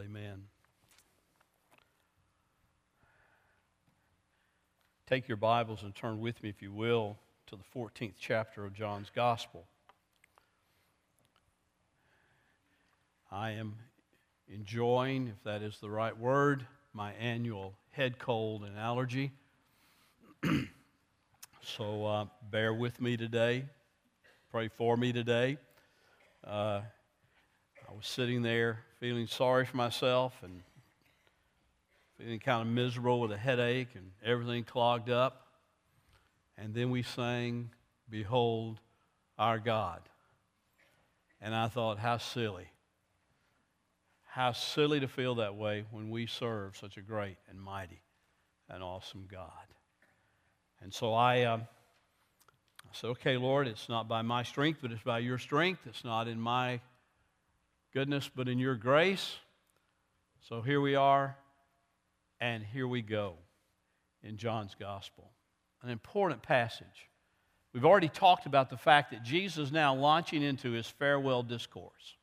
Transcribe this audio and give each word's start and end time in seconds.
Amen. 0.00 0.44
Take 5.08 5.26
your 5.26 5.36
Bibles 5.36 5.82
and 5.82 5.92
turn 5.92 6.20
with 6.20 6.40
me, 6.40 6.50
if 6.50 6.62
you 6.62 6.72
will, 6.72 7.16
to 7.48 7.56
the 7.56 7.64
14th 7.76 8.12
chapter 8.20 8.64
of 8.64 8.74
John's 8.74 9.10
Gospel. 9.12 9.66
I 13.32 13.52
am 13.52 13.74
enjoying, 14.48 15.26
if 15.26 15.42
that 15.42 15.62
is 15.62 15.78
the 15.80 15.90
right 15.90 16.16
word, 16.16 16.64
my 16.92 17.12
annual 17.14 17.74
head 17.90 18.20
cold 18.20 18.62
and 18.62 18.78
allergy. 18.78 19.32
so 21.62 22.04
uh, 22.04 22.26
bear 22.52 22.72
with 22.72 23.00
me 23.00 23.16
today. 23.16 23.64
Pray 24.52 24.68
for 24.68 24.96
me 24.96 25.12
today. 25.12 25.58
Uh, 26.46 26.82
I 27.88 27.94
was 27.96 28.06
sitting 28.06 28.42
there 28.42 28.84
feeling 29.00 29.26
sorry 29.26 29.64
for 29.64 29.76
myself 29.76 30.34
and 30.42 30.62
feeling 32.18 32.40
kind 32.40 32.62
of 32.62 32.72
miserable 32.72 33.20
with 33.20 33.30
a 33.32 33.36
headache 33.36 33.88
and 33.94 34.10
everything 34.24 34.64
clogged 34.64 35.10
up. 35.10 35.46
And 36.56 36.74
then 36.74 36.90
we 36.90 37.02
sang, 37.02 37.70
Behold 38.10 38.80
our 39.38 39.58
God. 39.58 40.00
And 41.40 41.54
I 41.54 41.68
thought, 41.68 41.98
how 41.98 42.18
silly. 42.18 42.66
How 44.24 44.52
silly 44.52 45.00
to 45.00 45.08
feel 45.08 45.36
that 45.36 45.54
way 45.54 45.84
when 45.90 46.10
we 46.10 46.26
serve 46.26 46.76
such 46.76 46.96
a 46.96 47.00
great 47.00 47.36
and 47.48 47.60
mighty 47.60 48.00
and 48.68 48.82
awesome 48.82 49.26
God. 49.30 49.50
And 50.82 50.92
so 50.92 51.14
I, 51.14 51.42
uh, 51.42 51.58
I 51.58 52.92
said, 52.92 53.08
okay, 53.10 53.36
Lord, 53.36 53.68
it's 53.68 53.88
not 53.88 54.08
by 54.08 54.22
my 54.22 54.42
strength, 54.42 54.80
but 54.82 54.90
it's 54.90 55.02
by 55.02 55.20
your 55.20 55.38
strength. 55.38 55.80
It's 55.86 56.04
not 56.04 56.28
in 56.28 56.40
my 56.40 56.80
goodness, 57.98 58.30
but 58.32 58.48
in 58.48 58.60
your 58.60 58.76
grace. 58.76 59.38
So 60.48 60.62
here 60.62 60.80
we 60.80 60.94
are 60.94 61.36
and 62.40 62.62
here 62.62 62.86
we 62.86 63.02
go 63.02 63.34
in 64.22 64.36
John's 64.36 64.76
gospel. 64.78 65.32
An 65.82 65.90
important 65.90 66.40
passage. 66.40 67.10
We've 67.72 67.84
already 67.84 68.08
talked 68.08 68.46
about 68.46 68.70
the 68.70 68.76
fact 68.76 69.10
that 69.10 69.24
Jesus 69.24 69.58
is 69.58 69.72
now 69.72 69.96
launching 69.96 70.44
into 70.44 70.70
his 70.70 70.86
farewell 70.86 71.42
discourse. 71.42 72.14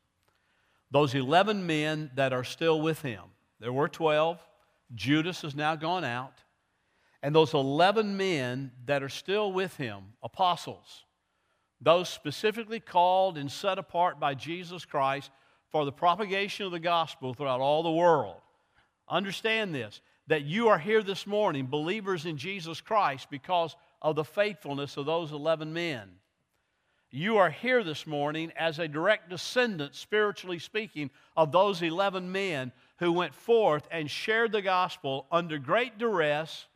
Those 0.91 1.13
11 1.13 1.67
men 1.67 2.09
that 2.15 2.31
are 2.31 2.45
still 2.45 2.79
with 2.79 3.01
him, 3.01 3.23
there 3.59 3.73
were 3.73 3.89
12, 3.89 4.39
Judas 4.93 5.41
has 5.41 5.55
now 5.55 5.75
gone 5.75 6.05
out, 6.05 6.37
and 7.21 7.35
those 7.35 7.53
11 7.53 8.15
men 8.15 8.71
that 8.85 9.03
are 9.03 9.09
still 9.09 9.51
with 9.51 9.75
him, 9.75 10.13
apostles, 10.23 11.03
those 11.81 12.07
specifically 12.07 12.79
called 12.79 13.37
and 13.37 13.51
set 13.51 13.77
apart 13.77 14.21
by 14.21 14.35
Jesus 14.35 14.85
Christ 14.85 15.31
for 15.75 15.83
the 15.83 15.91
propagation 15.91 16.65
of 16.65 16.71
the 16.71 16.79
gospel 16.79 17.33
throughout 17.33 17.59
all 17.59 17.83
the 17.83 17.91
world. 17.91 18.39
Understand 19.09 19.75
this 19.75 19.99
that 20.27 20.45
you 20.45 20.69
are 20.69 20.79
here 20.79 21.03
this 21.03 21.27
morning, 21.27 21.65
believers 21.65 22.25
in 22.25 22.37
Jesus 22.37 22.79
Christ, 22.79 23.29
because 23.29 23.75
of 24.01 24.15
the 24.15 24.23
faithfulness 24.23 24.95
of 24.95 25.05
those 25.05 25.33
11 25.33 25.73
men. 25.73 26.09
You 27.11 27.35
are 27.39 27.49
here 27.49 27.83
this 27.83 28.07
morning 28.07 28.53
as 28.55 28.79
a 28.79 28.87
direct 28.87 29.29
descendant, 29.29 29.95
spiritually 29.95 30.59
speaking, 30.59 31.09
of 31.35 31.51
those 31.51 31.81
11 31.81 32.31
men 32.31 32.71
who 32.99 33.11
went 33.11 33.33
forth 33.33 33.85
and 33.91 34.09
shared 34.09 34.53
the 34.53 34.61
gospel 34.61 35.27
under 35.29 35.57
great 35.57 35.97
duress, 35.97 36.67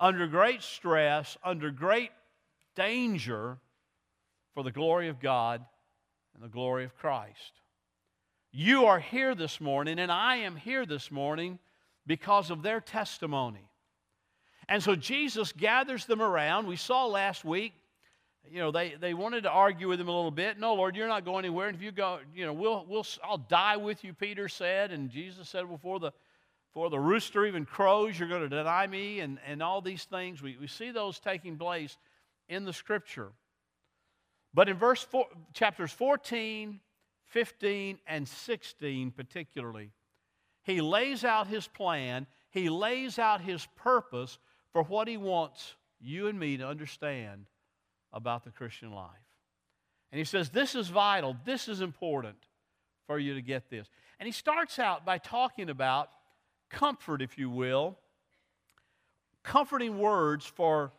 under 0.00 0.26
great 0.26 0.62
stress, 0.62 1.38
under 1.44 1.70
great 1.70 2.10
danger 2.74 3.58
for 4.54 4.64
the 4.64 4.72
glory 4.72 5.06
of 5.06 5.20
God 5.20 5.64
and 6.34 6.42
the 6.42 6.48
glory 6.48 6.82
of 6.82 6.96
Christ. 6.96 7.52
You 8.52 8.86
are 8.86 8.98
here 8.98 9.36
this 9.36 9.60
morning, 9.60 10.00
and 10.00 10.10
I 10.10 10.36
am 10.36 10.56
here 10.56 10.84
this 10.84 11.12
morning 11.12 11.60
because 12.06 12.50
of 12.50 12.62
their 12.62 12.80
testimony. 12.80 13.70
And 14.68 14.82
so 14.82 14.96
Jesus 14.96 15.52
gathers 15.52 16.04
them 16.06 16.20
around. 16.20 16.66
We 16.66 16.76
saw 16.76 17.06
last 17.06 17.44
week, 17.44 17.72
you 18.50 18.58
know, 18.58 18.72
they, 18.72 18.94
they 19.00 19.14
wanted 19.14 19.42
to 19.42 19.50
argue 19.50 19.88
with 19.88 20.00
him 20.00 20.08
a 20.08 20.12
little 20.12 20.32
bit. 20.32 20.58
No, 20.58 20.74
Lord, 20.74 20.96
you're 20.96 21.06
not 21.06 21.24
going 21.24 21.44
anywhere. 21.44 21.68
And 21.68 21.76
if 21.76 21.82
you 21.82 21.92
go, 21.92 22.18
you 22.34 22.44
know, 22.44 22.52
we'll, 22.52 22.84
we'll, 22.88 23.06
I'll 23.22 23.38
die 23.38 23.76
with 23.76 24.02
you, 24.02 24.14
Peter 24.14 24.48
said. 24.48 24.90
And 24.90 25.10
Jesus 25.10 25.48
said, 25.48 25.68
before 25.68 26.00
the, 26.00 26.10
before 26.72 26.90
the 26.90 26.98
rooster 26.98 27.46
even 27.46 27.64
crows, 27.64 28.18
you're 28.18 28.28
going 28.28 28.42
to 28.42 28.48
deny 28.48 28.86
me, 28.86 29.20
and, 29.20 29.38
and 29.46 29.62
all 29.62 29.80
these 29.80 30.04
things. 30.04 30.42
We, 30.42 30.56
we 30.60 30.66
see 30.66 30.90
those 30.90 31.20
taking 31.20 31.56
place 31.56 31.96
in 32.48 32.64
the 32.64 32.72
scripture. 32.72 33.28
But 34.52 34.68
in 34.68 34.76
verse 34.76 35.02
four, 35.04 35.26
chapters 35.52 35.92
14, 35.92 36.80
15, 37.30 37.98
and 38.06 38.28
16, 38.28 39.10
particularly, 39.12 39.90
he 40.62 40.80
lays 40.80 41.24
out 41.24 41.46
his 41.46 41.66
plan, 41.66 42.26
he 42.50 42.68
lays 42.68 43.18
out 43.18 43.40
his 43.40 43.66
purpose 43.76 44.38
for 44.72 44.82
what 44.82 45.08
he 45.08 45.16
wants 45.16 45.74
you 46.00 46.28
and 46.28 46.38
me 46.38 46.56
to 46.56 46.66
understand 46.66 47.46
about 48.12 48.44
the 48.44 48.50
Christian 48.50 48.92
life. 48.92 49.10
And 50.12 50.18
he 50.18 50.24
says, 50.24 50.50
This 50.50 50.74
is 50.74 50.88
vital, 50.88 51.36
this 51.44 51.68
is 51.68 51.80
important 51.80 52.36
for 53.06 53.18
you 53.18 53.34
to 53.34 53.42
get 53.42 53.70
this. 53.70 53.88
And 54.18 54.26
he 54.26 54.32
starts 54.32 54.78
out 54.78 55.04
by 55.04 55.18
talking 55.18 55.70
about 55.70 56.10
comfort, 56.68 57.22
if 57.22 57.38
you 57.38 57.50
will, 57.50 57.98
comforting 59.42 59.98
words 59.98 60.44
for 60.44 60.92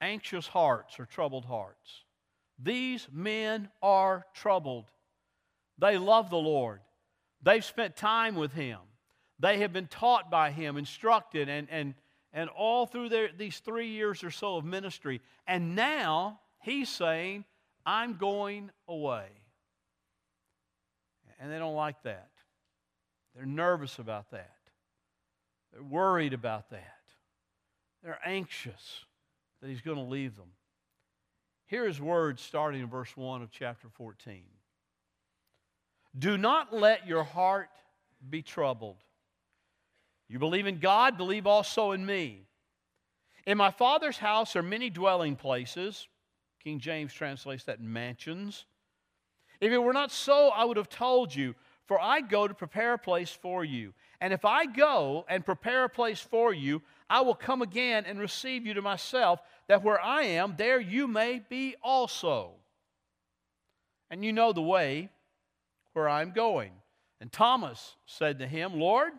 anxious 0.00 0.46
hearts 0.46 0.98
or 0.98 1.06
troubled 1.06 1.44
hearts. 1.44 2.04
These 2.58 3.08
men 3.12 3.68
are 3.82 4.26
troubled. 4.34 4.90
They 5.78 5.98
love 5.98 6.30
the 6.30 6.36
Lord. 6.36 6.80
They've 7.42 7.64
spent 7.64 7.96
time 7.96 8.36
with 8.36 8.52
Him. 8.52 8.78
They 9.38 9.58
have 9.58 9.72
been 9.72 9.88
taught 9.88 10.30
by 10.30 10.50
Him, 10.50 10.76
instructed, 10.76 11.48
and, 11.48 11.68
and, 11.70 11.94
and 12.32 12.48
all 12.50 12.86
through 12.86 13.08
their, 13.08 13.30
these 13.36 13.58
three 13.58 13.88
years 13.88 14.22
or 14.22 14.30
so 14.30 14.56
of 14.56 14.64
ministry. 14.64 15.20
And 15.46 15.74
now 15.74 16.40
He's 16.62 16.88
saying, 16.88 17.44
I'm 17.84 18.16
going 18.16 18.70
away. 18.86 19.26
And 21.40 21.50
they 21.50 21.58
don't 21.58 21.74
like 21.74 22.00
that. 22.04 22.30
They're 23.34 23.46
nervous 23.46 23.98
about 23.98 24.30
that. 24.30 24.56
They're 25.72 25.82
worried 25.82 26.34
about 26.34 26.70
that. 26.70 27.00
They're 28.04 28.20
anxious 28.24 29.04
that 29.60 29.68
He's 29.68 29.80
going 29.80 29.96
to 29.96 30.04
leave 30.04 30.36
them. 30.36 30.50
Here 31.66 31.86
is 31.86 32.00
words 32.00 32.42
starting 32.42 32.80
in 32.80 32.88
verse 32.88 33.16
1 33.16 33.42
of 33.42 33.50
chapter 33.50 33.88
14. 33.88 34.42
Do 36.18 36.36
not 36.36 36.72
let 36.72 37.06
your 37.06 37.24
heart 37.24 37.70
be 38.28 38.42
troubled. 38.42 39.02
You 40.28 40.38
believe 40.38 40.66
in 40.66 40.78
God, 40.78 41.16
believe 41.16 41.46
also 41.46 41.92
in 41.92 42.04
me. 42.04 42.46
In 43.46 43.58
my 43.58 43.70
Father's 43.70 44.18
house 44.18 44.54
are 44.56 44.62
many 44.62 44.88
dwelling 44.90 45.36
places. 45.36 46.06
King 46.62 46.78
James 46.78 47.12
translates 47.12 47.64
that 47.64 47.80
mansions. 47.80 48.66
If 49.60 49.72
it 49.72 49.78
were 49.78 49.92
not 49.92 50.12
so, 50.12 50.50
I 50.50 50.64
would 50.64 50.76
have 50.76 50.88
told 50.88 51.34
you, 51.34 51.54
for 51.86 52.00
I 52.00 52.20
go 52.20 52.46
to 52.46 52.54
prepare 52.54 52.94
a 52.94 52.98
place 52.98 53.30
for 53.30 53.64
you. 53.64 53.92
And 54.20 54.32
if 54.32 54.44
I 54.44 54.66
go 54.66 55.24
and 55.28 55.44
prepare 55.44 55.84
a 55.84 55.88
place 55.88 56.20
for 56.20 56.54
you, 56.54 56.82
I 57.10 57.20
will 57.22 57.34
come 57.34 57.60
again 57.60 58.04
and 58.06 58.18
receive 58.18 58.64
you 58.64 58.74
to 58.74 58.82
myself, 58.82 59.40
that 59.68 59.82
where 59.82 60.00
I 60.00 60.22
am, 60.22 60.54
there 60.56 60.80
you 60.80 61.08
may 61.08 61.40
be 61.48 61.74
also. 61.82 62.52
And 64.10 64.24
you 64.24 64.32
know 64.32 64.52
the 64.52 64.62
way 64.62 65.10
where 65.92 66.08
I'm 66.08 66.32
going. 66.32 66.72
And 67.20 67.30
Thomas 67.30 67.96
said 68.06 68.38
to 68.40 68.46
him, 68.46 68.78
Lord, 68.78 69.12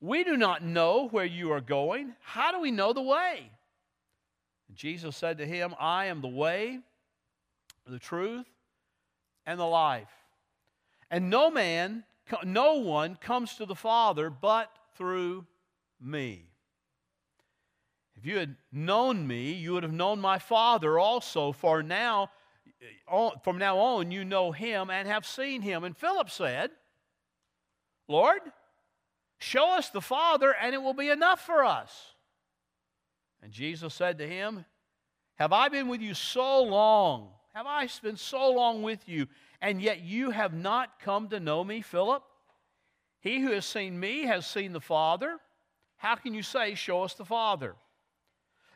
we 0.00 0.24
do 0.24 0.36
not 0.36 0.64
know 0.64 1.08
where 1.08 1.24
you 1.24 1.52
are 1.52 1.60
going. 1.60 2.14
How 2.20 2.52
do 2.52 2.60
we 2.60 2.70
know 2.70 2.92
the 2.92 3.02
way? 3.02 3.50
And 4.68 4.76
Jesus 4.76 5.16
said 5.16 5.38
to 5.38 5.46
him, 5.46 5.74
I 5.78 6.06
am 6.06 6.20
the 6.20 6.28
way, 6.28 6.80
the 7.86 7.98
truth, 7.98 8.46
and 9.44 9.60
the 9.60 9.64
life. 9.64 10.10
And 11.10 11.30
no 11.30 11.50
man, 11.50 12.04
no 12.44 12.74
one 12.74 13.16
comes 13.16 13.54
to 13.56 13.66
the 13.66 13.74
Father 13.74 14.30
but 14.30 14.70
through 14.96 15.46
me. 16.00 16.46
If 18.16 18.24
you 18.24 18.38
had 18.38 18.56
known 18.72 19.26
me, 19.26 19.52
you 19.52 19.74
would 19.74 19.82
have 19.82 19.92
known 19.92 20.20
my 20.20 20.38
Father 20.38 20.98
also, 20.98 21.52
for 21.52 21.82
now 21.82 22.30
from 23.42 23.58
now 23.58 23.78
on 23.78 24.10
you 24.10 24.24
know 24.24 24.52
him 24.52 24.90
and 24.90 25.08
have 25.08 25.26
seen 25.26 25.62
him. 25.62 25.84
And 25.84 25.96
Philip 25.96 26.30
said, 26.30 26.70
Lord, 28.08 28.40
show 29.38 29.76
us 29.76 29.90
the 29.90 30.00
Father, 30.00 30.54
and 30.60 30.74
it 30.74 30.82
will 30.82 30.94
be 30.94 31.08
enough 31.08 31.44
for 31.44 31.64
us. 31.64 32.14
And 33.42 33.52
Jesus 33.52 33.94
said 33.94 34.18
to 34.18 34.28
him, 34.28 34.64
Have 35.36 35.52
I 35.52 35.68
been 35.68 35.88
with 35.88 36.00
you 36.00 36.14
so 36.14 36.62
long? 36.62 37.30
Have 37.54 37.66
I 37.66 37.88
been 38.02 38.16
so 38.16 38.52
long 38.52 38.82
with 38.82 39.08
you, 39.08 39.26
and 39.60 39.80
yet 39.80 40.02
you 40.02 40.30
have 40.30 40.52
not 40.52 41.00
come 41.00 41.28
to 41.28 41.40
know 41.40 41.64
me, 41.64 41.80
Philip? 41.80 42.22
He 43.20 43.40
who 43.40 43.52
has 43.52 43.64
seen 43.64 43.98
me 43.98 44.24
has 44.24 44.46
seen 44.46 44.72
the 44.72 44.80
Father. 44.80 45.38
How 45.96 46.16
can 46.16 46.34
you 46.34 46.42
say, 46.42 46.74
Show 46.74 47.02
us 47.02 47.14
the 47.14 47.24
Father? 47.24 47.74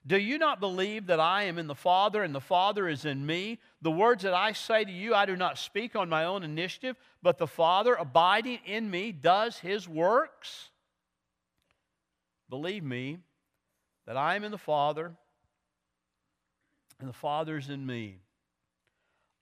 Do 0.06 0.18
you 0.18 0.38
not 0.38 0.60
believe 0.60 1.06
that 1.06 1.20
I 1.20 1.44
am 1.44 1.58
in 1.58 1.66
the 1.66 1.74
Father 1.74 2.22
and 2.22 2.34
the 2.34 2.40
Father 2.40 2.88
is 2.88 3.04
in 3.04 3.24
me? 3.26 3.58
The 3.82 3.90
words 3.90 4.22
that 4.22 4.32
I 4.32 4.52
say 4.52 4.84
to 4.84 4.90
you, 4.90 5.14
I 5.14 5.26
do 5.26 5.36
not 5.36 5.58
speak 5.58 5.94
on 5.94 6.08
my 6.08 6.24
own 6.24 6.42
initiative, 6.42 6.96
but 7.22 7.36
the 7.36 7.46
Father 7.46 7.94
abiding 7.94 8.60
in 8.64 8.90
me 8.90 9.12
does 9.12 9.58
his 9.58 9.86
works. 9.86 10.70
Believe 12.48 12.82
me 12.82 13.18
that 14.06 14.16
I 14.16 14.36
am 14.36 14.44
in 14.44 14.50
the 14.50 14.58
Father 14.58 15.12
and 16.98 17.08
the 17.08 17.14
Father 17.14 17.56
is 17.56 17.68
in 17.68 17.84
me. 17.84 18.20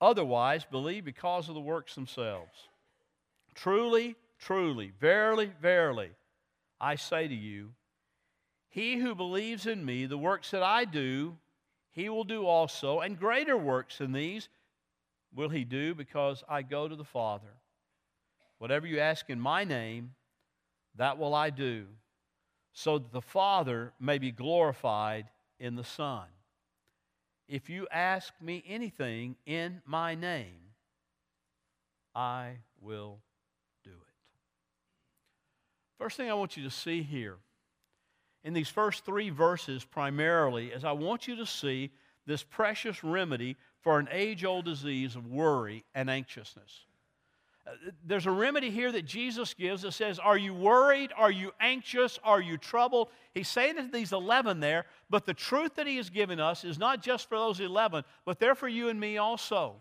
Otherwise, 0.00 0.64
believe 0.70 1.04
because 1.04 1.48
of 1.48 1.54
the 1.54 1.60
works 1.60 1.94
themselves. 1.94 2.68
Truly, 3.54 4.16
truly, 4.38 4.92
verily, 5.00 5.52
verily, 5.60 6.10
I 6.80 6.94
say 6.94 7.26
to 7.26 7.34
you, 7.34 7.70
he 8.68 8.98
who 8.98 9.14
believes 9.14 9.66
in 9.66 9.84
me, 9.84 10.06
the 10.06 10.18
works 10.18 10.50
that 10.50 10.62
I 10.62 10.84
do, 10.84 11.36
he 11.90 12.08
will 12.08 12.24
do 12.24 12.46
also, 12.46 13.00
and 13.00 13.18
greater 13.18 13.56
works 13.56 13.98
than 13.98 14.12
these 14.12 14.48
will 15.34 15.48
he 15.48 15.64
do 15.64 15.94
because 15.94 16.44
I 16.48 16.62
go 16.62 16.86
to 16.86 16.96
the 16.96 17.04
Father. 17.04 17.48
Whatever 18.58 18.86
you 18.86 18.98
ask 19.00 19.30
in 19.30 19.40
my 19.40 19.64
name, 19.64 20.14
that 20.96 21.18
will 21.18 21.34
I 21.34 21.50
do, 21.50 21.86
so 22.72 22.98
that 22.98 23.12
the 23.12 23.22
Father 23.22 23.92
may 23.98 24.18
be 24.18 24.30
glorified 24.30 25.26
in 25.58 25.76
the 25.76 25.84
Son. 25.84 26.26
If 27.48 27.70
you 27.70 27.88
ask 27.90 28.32
me 28.40 28.62
anything 28.66 29.36
in 29.46 29.80
my 29.86 30.14
name, 30.14 30.74
I 32.14 32.58
will 32.80 33.20
do 33.82 33.90
it. 33.90 34.14
First 35.98 36.16
thing 36.16 36.30
I 36.30 36.34
want 36.34 36.56
you 36.56 36.64
to 36.64 36.70
see 36.70 37.02
here 37.02 37.38
in 38.44 38.54
these 38.54 38.68
first 38.68 39.04
three 39.04 39.30
verses 39.30 39.84
primarily 39.84 40.68
is 40.68 40.84
I 40.84 40.92
want 40.92 41.28
you 41.28 41.36
to 41.36 41.46
see 41.46 41.90
this 42.26 42.42
precious 42.42 43.02
remedy 43.02 43.56
for 43.80 43.98
an 43.98 44.08
age 44.12 44.44
old 44.44 44.64
disease 44.64 45.16
of 45.16 45.26
worry 45.26 45.84
and 45.94 46.10
anxiousness. 46.10 46.84
Uh, 47.66 47.72
there's 48.04 48.26
a 48.26 48.30
remedy 48.30 48.70
here 48.70 48.92
that 48.92 49.04
Jesus 49.04 49.54
gives 49.54 49.82
that 49.82 49.92
says, 49.92 50.18
Are 50.18 50.36
you 50.36 50.54
worried? 50.54 51.10
Are 51.16 51.30
you 51.30 51.52
anxious? 51.60 52.18
Are 52.22 52.40
you 52.40 52.56
troubled? 52.56 53.08
He's 53.34 53.48
saying 53.48 53.76
to 53.76 53.88
these 53.92 54.12
11 54.12 54.60
there, 54.60 54.86
but 55.10 55.26
the 55.26 55.34
truth 55.34 55.74
that 55.76 55.86
he 55.86 55.96
has 55.96 56.10
given 56.10 56.40
us 56.40 56.64
is 56.64 56.78
not 56.78 57.02
just 57.02 57.28
for 57.28 57.36
those 57.36 57.60
11, 57.60 58.04
but 58.24 58.38
they're 58.38 58.54
for 58.54 58.68
you 58.68 58.88
and 58.88 58.98
me 58.98 59.18
also. 59.18 59.76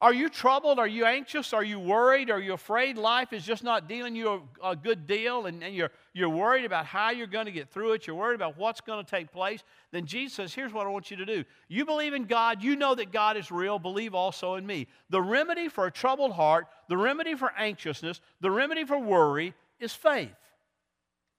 Are 0.00 0.12
you 0.12 0.28
troubled? 0.28 0.78
Are 0.78 0.86
you 0.86 1.06
anxious? 1.06 1.54
Are 1.54 1.64
you 1.64 1.80
worried? 1.80 2.30
Are 2.30 2.38
you 2.38 2.52
afraid 2.52 2.98
life 2.98 3.32
is 3.32 3.44
just 3.44 3.64
not 3.64 3.88
dealing 3.88 4.14
you 4.14 4.46
a, 4.62 4.70
a 4.70 4.76
good 4.76 5.06
deal 5.06 5.46
and, 5.46 5.62
and, 5.62 5.74
you're, 5.74 5.90
you're 6.12 6.28
worried 6.28 6.66
about 6.66 6.84
how 6.84 7.10
you're 7.10 7.26
going 7.26 7.46
to 7.46 7.52
get 7.52 7.70
through 7.70 7.92
it? 7.92 8.06
You're 8.06 8.16
worried 8.16 8.34
about 8.34 8.58
what's 8.58 8.82
going 8.82 9.02
to 9.02 9.10
take 9.10 9.32
place? 9.32 9.62
Then 9.92 10.04
Jesus 10.04 10.34
says, 10.34 10.52
Here's 10.52 10.72
what 10.72 10.86
I 10.86 10.90
want 10.90 11.10
you 11.10 11.16
to 11.16 11.24
do. 11.24 11.44
You 11.68 11.86
believe 11.86 12.12
in 12.12 12.24
God. 12.24 12.62
You 12.62 12.76
know 12.76 12.94
that 12.94 13.10
God 13.10 13.38
is 13.38 13.50
real. 13.50 13.78
Believe 13.78 14.14
also 14.14 14.56
in 14.56 14.66
me. 14.66 14.86
The 15.08 15.22
remedy 15.22 15.68
for 15.68 15.86
a 15.86 15.90
troubled 15.90 16.32
heart, 16.32 16.66
the 16.88 16.96
remedy 16.96 17.34
for 17.34 17.52
anxiousness, 17.56 18.20
the 18.40 18.50
remedy 18.50 18.84
for 18.84 18.98
worry 18.98 19.54
is 19.80 19.94
faith. 19.94 20.28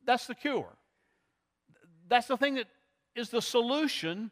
That's 0.04 0.26
the 0.26 0.36
cure. 0.36 0.74
That's 2.10 2.28
the 2.28 2.38
thing 2.38 2.56
that 2.56 2.68
is 3.16 3.30
the 3.30 3.42
solution 3.42 4.32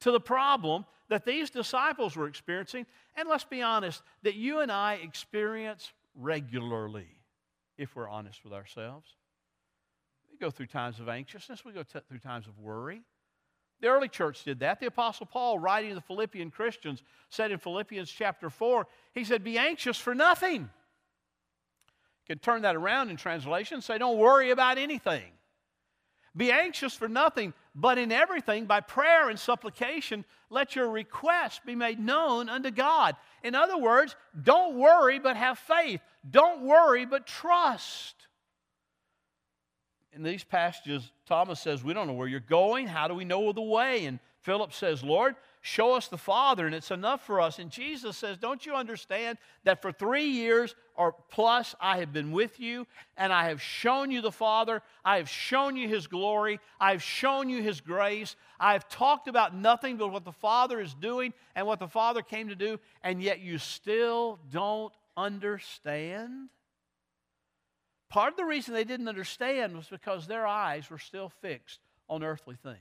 to 0.00 0.10
the 0.10 0.20
problem 0.20 0.86
that 1.08 1.24
these 1.24 1.50
disciples 1.50 2.16
were 2.16 2.26
experiencing, 2.26 2.86
and 3.16 3.28
let's 3.28 3.44
be 3.44 3.62
honest, 3.62 4.02
that 4.22 4.34
you 4.34 4.60
and 4.60 4.70
I 4.72 4.94
experience 4.94 5.92
regularly, 6.14 7.08
if 7.78 7.94
we're 7.94 8.08
honest 8.08 8.42
with 8.44 8.52
ourselves. 8.52 9.08
We 10.30 10.38
go 10.38 10.50
through 10.50 10.66
times 10.66 11.00
of 11.00 11.08
anxiousness, 11.08 11.64
we 11.64 11.72
go 11.72 11.82
t- 11.82 12.00
through 12.08 12.18
times 12.18 12.46
of 12.46 12.58
worry. 12.58 13.02
The 13.80 13.88
early 13.88 14.08
church 14.08 14.44
did 14.44 14.60
that. 14.60 14.80
The 14.80 14.86
Apostle 14.86 15.26
Paul, 15.26 15.58
writing 15.58 15.90
to 15.90 15.94
the 15.94 16.00
Philippian 16.00 16.50
Christians, 16.50 17.02
said 17.28 17.50
in 17.50 17.58
Philippians 17.58 18.10
chapter 18.10 18.48
4, 18.48 18.86
he 19.12 19.24
said, 19.24 19.44
Be 19.44 19.58
anxious 19.58 19.98
for 19.98 20.14
nothing. 20.14 20.62
You 20.62 22.34
can 22.34 22.38
turn 22.38 22.62
that 22.62 22.74
around 22.74 23.10
in 23.10 23.16
translation, 23.16 23.82
say, 23.82 23.98
Don't 23.98 24.18
worry 24.18 24.50
about 24.50 24.78
anything. 24.78 25.30
Be 26.34 26.52
anxious 26.52 26.94
for 26.94 27.08
nothing, 27.08 27.54
but 27.78 27.98
in 27.98 28.10
everything, 28.10 28.64
by 28.64 28.80
prayer 28.80 29.28
and 29.28 29.38
supplication, 29.38 30.24
let 30.48 30.74
your 30.74 30.88
requests 30.88 31.60
be 31.64 31.74
made 31.74 32.00
known 32.00 32.48
unto 32.48 32.70
God. 32.70 33.16
In 33.44 33.54
other 33.54 33.76
words, 33.76 34.16
don't 34.42 34.78
worry, 34.78 35.18
but 35.18 35.36
have 35.36 35.58
faith. 35.58 36.00
Don't 36.28 36.62
worry, 36.62 37.04
but 37.04 37.26
trust. 37.26 38.14
In 40.10 40.22
these 40.22 40.42
passages, 40.42 41.12
Thomas 41.26 41.60
says, 41.60 41.84
We 41.84 41.92
don't 41.92 42.06
know 42.06 42.14
where 42.14 42.26
you're 42.26 42.40
going. 42.40 42.86
How 42.86 43.08
do 43.08 43.14
we 43.14 43.26
know 43.26 43.52
the 43.52 43.60
way? 43.60 44.06
And 44.06 44.20
Philip 44.40 44.72
says, 44.72 45.04
Lord, 45.04 45.36
Show 45.66 45.94
us 45.94 46.06
the 46.06 46.16
Father, 46.16 46.64
and 46.64 46.76
it's 46.76 46.92
enough 46.92 47.26
for 47.26 47.40
us. 47.40 47.58
And 47.58 47.72
Jesus 47.72 48.16
says, 48.16 48.38
Don't 48.38 48.64
you 48.64 48.76
understand 48.76 49.36
that 49.64 49.82
for 49.82 49.90
three 49.90 50.26
years 50.26 50.76
or 50.94 51.16
plus 51.28 51.74
I 51.80 51.98
have 51.98 52.12
been 52.12 52.30
with 52.30 52.60
you, 52.60 52.86
and 53.16 53.32
I 53.32 53.48
have 53.48 53.60
shown 53.60 54.12
you 54.12 54.20
the 54.20 54.30
Father, 54.30 54.80
I 55.04 55.16
have 55.16 55.28
shown 55.28 55.74
you 55.74 55.88
His 55.88 56.06
glory, 56.06 56.60
I 56.78 56.92
have 56.92 57.02
shown 57.02 57.48
you 57.48 57.64
His 57.64 57.80
grace, 57.80 58.36
I 58.60 58.74
have 58.74 58.88
talked 58.88 59.26
about 59.26 59.56
nothing 59.56 59.96
but 59.96 60.12
what 60.12 60.24
the 60.24 60.30
Father 60.30 60.80
is 60.80 60.94
doing 60.94 61.34
and 61.56 61.66
what 61.66 61.80
the 61.80 61.88
Father 61.88 62.22
came 62.22 62.48
to 62.48 62.54
do, 62.54 62.78
and 63.02 63.20
yet 63.20 63.40
you 63.40 63.58
still 63.58 64.38
don't 64.52 64.92
understand? 65.16 66.48
Part 68.08 68.34
of 68.34 68.36
the 68.36 68.44
reason 68.44 68.72
they 68.72 68.84
didn't 68.84 69.08
understand 69.08 69.76
was 69.76 69.88
because 69.88 70.28
their 70.28 70.46
eyes 70.46 70.88
were 70.90 70.98
still 70.98 71.28
fixed 71.28 71.80
on 72.08 72.22
earthly 72.22 72.54
things. 72.54 72.78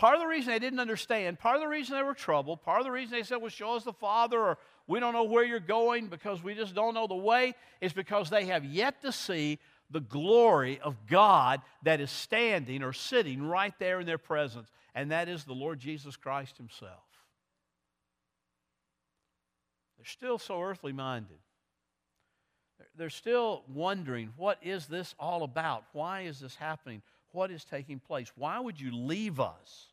Part 0.00 0.14
of 0.14 0.22
the 0.22 0.26
reason 0.26 0.50
they 0.50 0.58
didn't 0.58 0.80
understand, 0.80 1.38
part 1.38 1.56
of 1.56 1.60
the 1.60 1.68
reason 1.68 1.94
they 1.94 2.02
were 2.02 2.14
troubled, 2.14 2.62
part 2.62 2.80
of 2.80 2.86
the 2.86 2.90
reason 2.90 3.12
they 3.12 3.22
said, 3.22 3.36
Well, 3.36 3.50
show 3.50 3.74
us 3.74 3.84
the 3.84 3.92
Father, 3.92 4.40
or 4.40 4.58
we 4.86 4.98
don't 4.98 5.12
know 5.12 5.24
where 5.24 5.44
you're 5.44 5.60
going 5.60 6.06
because 6.06 6.42
we 6.42 6.54
just 6.54 6.74
don't 6.74 6.94
know 6.94 7.06
the 7.06 7.14
way, 7.14 7.54
is 7.82 7.92
because 7.92 8.30
they 8.30 8.46
have 8.46 8.64
yet 8.64 9.02
to 9.02 9.12
see 9.12 9.58
the 9.90 10.00
glory 10.00 10.80
of 10.80 10.96
God 11.06 11.60
that 11.82 12.00
is 12.00 12.10
standing 12.10 12.82
or 12.82 12.94
sitting 12.94 13.42
right 13.42 13.74
there 13.78 14.00
in 14.00 14.06
their 14.06 14.16
presence, 14.16 14.70
and 14.94 15.10
that 15.10 15.28
is 15.28 15.44
the 15.44 15.52
Lord 15.52 15.78
Jesus 15.78 16.16
Christ 16.16 16.56
Himself. 16.56 17.04
They're 19.98 20.06
still 20.06 20.38
so 20.38 20.62
earthly 20.62 20.94
minded. 20.94 21.36
They're 22.96 23.10
still 23.10 23.64
wondering, 23.68 24.32
what 24.38 24.60
is 24.62 24.86
this 24.86 25.14
all 25.18 25.42
about? 25.42 25.84
Why 25.92 26.22
is 26.22 26.40
this 26.40 26.54
happening? 26.54 27.02
What 27.32 27.50
is 27.50 27.64
taking 27.64 28.00
place? 28.00 28.32
Why 28.36 28.58
would 28.58 28.80
you 28.80 28.90
leave 28.92 29.38
us? 29.38 29.88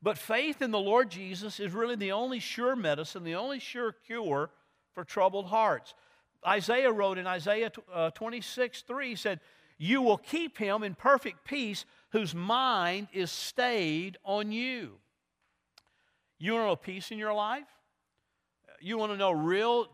But 0.00 0.16
faith 0.16 0.62
in 0.62 0.70
the 0.70 0.78
Lord 0.78 1.10
Jesus 1.10 1.60
is 1.60 1.72
really 1.72 1.96
the 1.96 2.12
only 2.12 2.40
sure 2.40 2.74
medicine, 2.74 3.24
the 3.24 3.34
only 3.34 3.58
sure 3.58 3.92
cure 3.92 4.50
for 4.94 5.04
troubled 5.04 5.46
hearts. 5.46 5.94
Isaiah 6.46 6.90
wrote 6.90 7.18
in 7.18 7.26
Isaiah 7.26 7.70
uh, 7.92 8.10
26 8.10 8.82
3, 8.82 9.08
he 9.08 9.16
said, 9.16 9.40
You 9.78 10.00
will 10.00 10.18
keep 10.18 10.58
him 10.58 10.82
in 10.82 10.94
perfect 10.94 11.44
peace 11.44 11.84
whose 12.10 12.34
mind 12.34 13.08
is 13.12 13.30
stayed 13.30 14.18
on 14.24 14.52
you. 14.52 14.92
You 16.38 16.54
want 16.54 16.64
to 16.64 16.66
know 16.68 16.76
peace 16.76 17.10
in 17.10 17.18
your 17.18 17.34
life? 17.34 17.68
You 18.80 18.98
want 18.98 19.12
to 19.12 19.18
know 19.18 19.30
real 19.30 19.88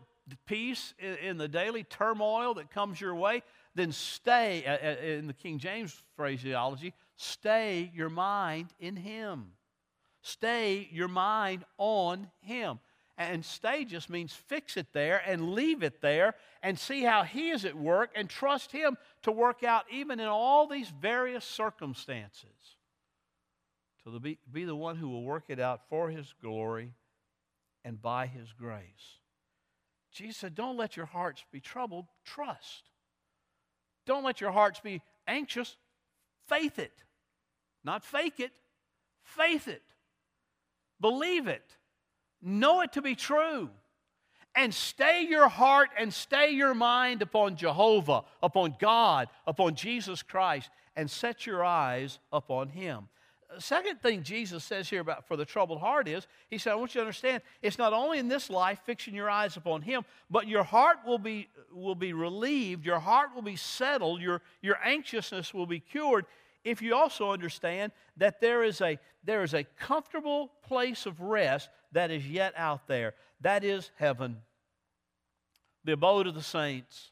peace 0.45 0.93
in 1.21 1.37
the 1.37 1.47
daily 1.47 1.83
turmoil 1.83 2.55
that 2.55 2.71
comes 2.71 2.99
your 2.99 3.13
way? 3.13 3.43
Then 3.75 3.91
stay, 3.91 4.65
uh, 4.65 4.87
uh, 4.87 5.05
in 5.05 5.27
the 5.27 5.33
King 5.33 5.59
James 5.59 5.95
phraseology, 6.15 6.93
stay 7.15 7.91
your 7.93 8.09
mind 8.09 8.73
in 8.79 8.95
Him. 8.95 9.51
Stay 10.21 10.89
your 10.91 11.07
mind 11.07 11.63
on 11.77 12.29
Him. 12.41 12.79
And 13.17 13.43
stay 13.43 13.83
just 13.83 14.09
means 14.09 14.33
fix 14.33 14.77
it 14.77 14.87
there 14.93 15.21
and 15.25 15.51
leave 15.51 15.83
it 15.83 16.01
there 16.01 16.35
and 16.63 16.79
see 16.79 17.03
how 17.03 17.23
He 17.23 17.49
is 17.49 17.65
at 17.65 17.75
work 17.75 18.11
and 18.15 18.29
trust 18.29 18.71
Him 18.71 18.97
to 19.23 19.31
work 19.31 19.63
out 19.63 19.85
even 19.91 20.19
in 20.19 20.27
all 20.27 20.67
these 20.67 20.89
various 20.89 21.45
circumstances. 21.45 22.77
To 24.05 24.19
be, 24.19 24.39
be 24.51 24.65
the 24.65 24.75
one 24.75 24.95
who 24.95 25.09
will 25.09 25.23
work 25.23 25.45
it 25.49 25.59
out 25.59 25.81
for 25.89 26.09
His 26.09 26.33
glory 26.41 26.93
and 27.83 28.01
by 28.01 28.25
His 28.25 28.51
grace. 28.53 29.19
Jesus 30.11 30.37
said, 30.37 30.55
Don't 30.55 30.77
let 30.77 30.97
your 30.97 31.05
hearts 31.05 31.43
be 31.51 31.59
troubled, 31.59 32.07
trust. 32.25 32.88
Don't 34.09 34.23
let 34.23 34.41
your 34.41 34.51
hearts 34.51 34.79
be 34.79 35.03
anxious, 35.27 35.77
faith 36.47 36.79
it. 36.79 37.03
Not 37.83 38.03
fake 38.03 38.39
it, 38.39 38.51
faith 39.21 39.67
it. 39.67 39.83
Believe 40.99 41.47
it. 41.47 41.77
Know 42.41 42.81
it 42.81 42.93
to 42.93 43.03
be 43.03 43.13
true. 43.13 43.69
And 44.55 44.73
stay 44.73 45.27
your 45.29 45.47
heart 45.47 45.89
and 45.95 46.11
stay 46.11 46.49
your 46.49 46.73
mind 46.73 47.21
upon 47.21 47.55
Jehovah, 47.55 48.23
upon 48.41 48.77
God, 48.79 49.27
upon 49.45 49.75
Jesus 49.75 50.23
Christ, 50.23 50.71
and 50.95 51.07
set 51.07 51.45
your 51.45 51.63
eyes 51.63 52.17
upon 52.31 52.69
Him. 52.69 53.09
Second 53.57 53.99
thing 53.99 54.21
Jesus 54.21 54.63
says 54.63 54.87
here 54.87 55.01
about 55.01 55.27
for 55.27 55.35
the 55.35 55.45
troubled 55.45 55.79
heart 55.79 56.07
is, 56.07 56.27
He 56.49 56.59
said, 56.59 56.73
I 56.73 56.75
want 56.75 56.93
you 56.93 56.99
to 56.99 57.05
understand, 57.05 57.41
it's 57.63 57.79
not 57.79 57.93
only 57.93 58.19
in 58.19 58.27
this 58.27 58.49
life 58.49 58.79
fixing 58.85 59.15
your 59.15 59.29
eyes 59.29 59.57
upon 59.57 59.81
Him, 59.81 60.05
but 60.29 60.47
your 60.47 60.63
heart 60.63 60.97
will 61.05 61.17
be, 61.17 61.49
will 61.71 61.95
be 61.95 62.13
relieved, 62.13 62.85
your 62.85 62.99
heart 62.99 63.33
will 63.33 63.41
be 63.41 63.55
settled, 63.55 64.21
your, 64.21 64.41
your 64.61 64.77
anxiousness 64.85 65.53
will 65.53 65.65
be 65.65 65.79
cured 65.79 66.25
if 66.63 66.81
you 66.81 66.93
also 66.93 67.31
understand 67.31 67.91
that 68.17 68.39
there 68.39 68.63
is 68.63 68.81
a, 68.81 68.99
there 69.23 69.43
is 69.43 69.53
a 69.53 69.63
comfortable 69.79 70.51
place 70.67 71.05
of 71.05 71.21
rest 71.21 71.69
that 71.91 72.11
is 72.11 72.27
yet 72.27 72.53
out 72.55 72.87
there. 72.87 73.15
That 73.41 73.63
is 73.63 73.89
heaven, 73.95 74.37
the 75.85 75.93
abode 75.93 76.27
of 76.27 76.35
the 76.35 76.43
saints, 76.43 77.11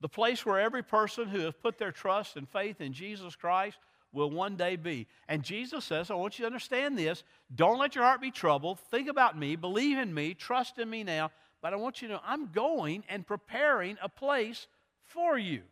the 0.00 0.08
place 0.08 0.46
where 0.46 0.60
every 0.60 0.82
person 0.82 1.28
who 1.28 1.40
has 1.40 1.54
put 1.60 1.78
their 1.78 1.92
trust 1.92 2.36
and 2.36 2.48
faith 2.48 2.80
in 2.80 2.92
Jesus 2.92 3.34
Christ 3.34 3.78
will 4.16 4.30
one 4.30 4.56
day 4.56 4.74
be. 4.74 5.06
And 5.28 5.44
Jesus 5.44 5.84
says, 5.84 6.10
I 6.10 6.14
want 6.14 6.38
you 6.38 6.42
to 6.42 6.46
understand 6.46 6.98
this. 6.98 7.22
Don't 7.54 7.78
let 7.78 7.94
your 7.94 8.02
heart 8.02 8.20
be 8.20 8.32
troubled. 8.32 8.80
Think 8.90 9.08
about 9.08 9.38
me, 9.38 9.54
believe 9.54 9.98
in 9.98 10.12
me, 10.12 10.34
trust 10.34 10.78
in 10.78 10.90
me 10.90 11.04
now. 11.04 11.30
But 11.62 11.72
I 11.72 11.76
want 11.76 12.02
you 12.02 12.08
to 12.08 12.14
know 12.14 12.20
I'm 12.26 12.50
going 12.50 13.04
and 13.08 13.26
preparing 13.26 13.96
a 14.02 14.08
place 14.08 14.66
for 15.04 15.38
you. 15.38 15.62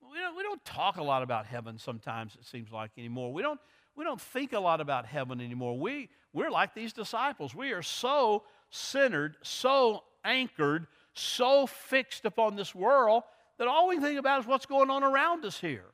We 0.00 0.18
don't, 0.18 0.36
we 0.36 0.42
don't 0.42 0.64
talk 0.64 0.96
a 0.96 1.02
lot 1.02 1.22
about 1.22 1.46
heaven 1.46 1.78
sometimes, 1.78 2.36
it 2.40 2.46
seems 2.46 2.72
like, 2.72 2.90
anymore. 2.96 3.32
We 3.32 3.42
don't, 3.42 3.60
we 3.96 4.04
don't 4.04 4.20
think 4.20 4.52
a 4.52 4.60
lot 4.60 4.80
about 4.80 5.06
heaven 5.06 5.40
anymore. 5.40 5.78
We, 5.78 6.08
we're 6.32 6.50
like 6.50 6.74
these 6.74 6.92
disciples. 6.92 7.54
We 7.54 7.72
are 7.72 7.82
so 7.82 8.44
centered, 8.70 9.36
so 9.42 10.04
anchored, 10.24 10.86
so 11.14 11.66
fixed 11.66 12.24
upon 12.24 12.56
this 12.56 12.74
world 12.74 13.24
that 13.58 13.68
all 13.68 13.88
we 13.88 13.98
think 13.98 14.18
about 14.18 14.40
is 14.40 14.46
what's 14.46 14.66
going 14.66 14.90
on 14.90 15.02
around 15.02 15.44
us 15.44 15.60
here. 15.60 15.93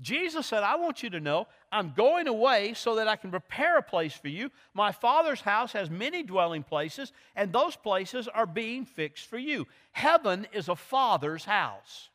Jesus 0.00 0.46
said, 0.46 0.62
I 0.62 0.76
want 0.76 1.02
you 1.02 1.10
to 1.10 1.20
know 1.20 1.46
I'm 1.72 1.94
going 1.96 2.28
away 2.28 2.74
so 2.74 2.96
that 2.96 3.08
I 3.08 3.16
can 3.16 3.30
prepare 3.30 3.78
a 3.78 3.82
place 3.82 4.12
for 4.12 4.28
you. 4.28 4.50
My 4.74 4.92
Father's 4.92 5.40
house 5.40 5.72
has 5.72 5.88
many 5.88 6.22
dwelling 6.22 6.62
places, 6.62 7.12
and 7.34 7.52
those 7.52 7.76
places 7.76 8.28
are 8.28 8.46
being 8.46 8.84
fixed 8.84 9.26
for 9.26 9.38
you. 9.38 9.66
Heaven 9.92 10.46
is 10.52 10.68
a 10.68 10.76
Father's 10.76 11.46
house. 11.46 12.10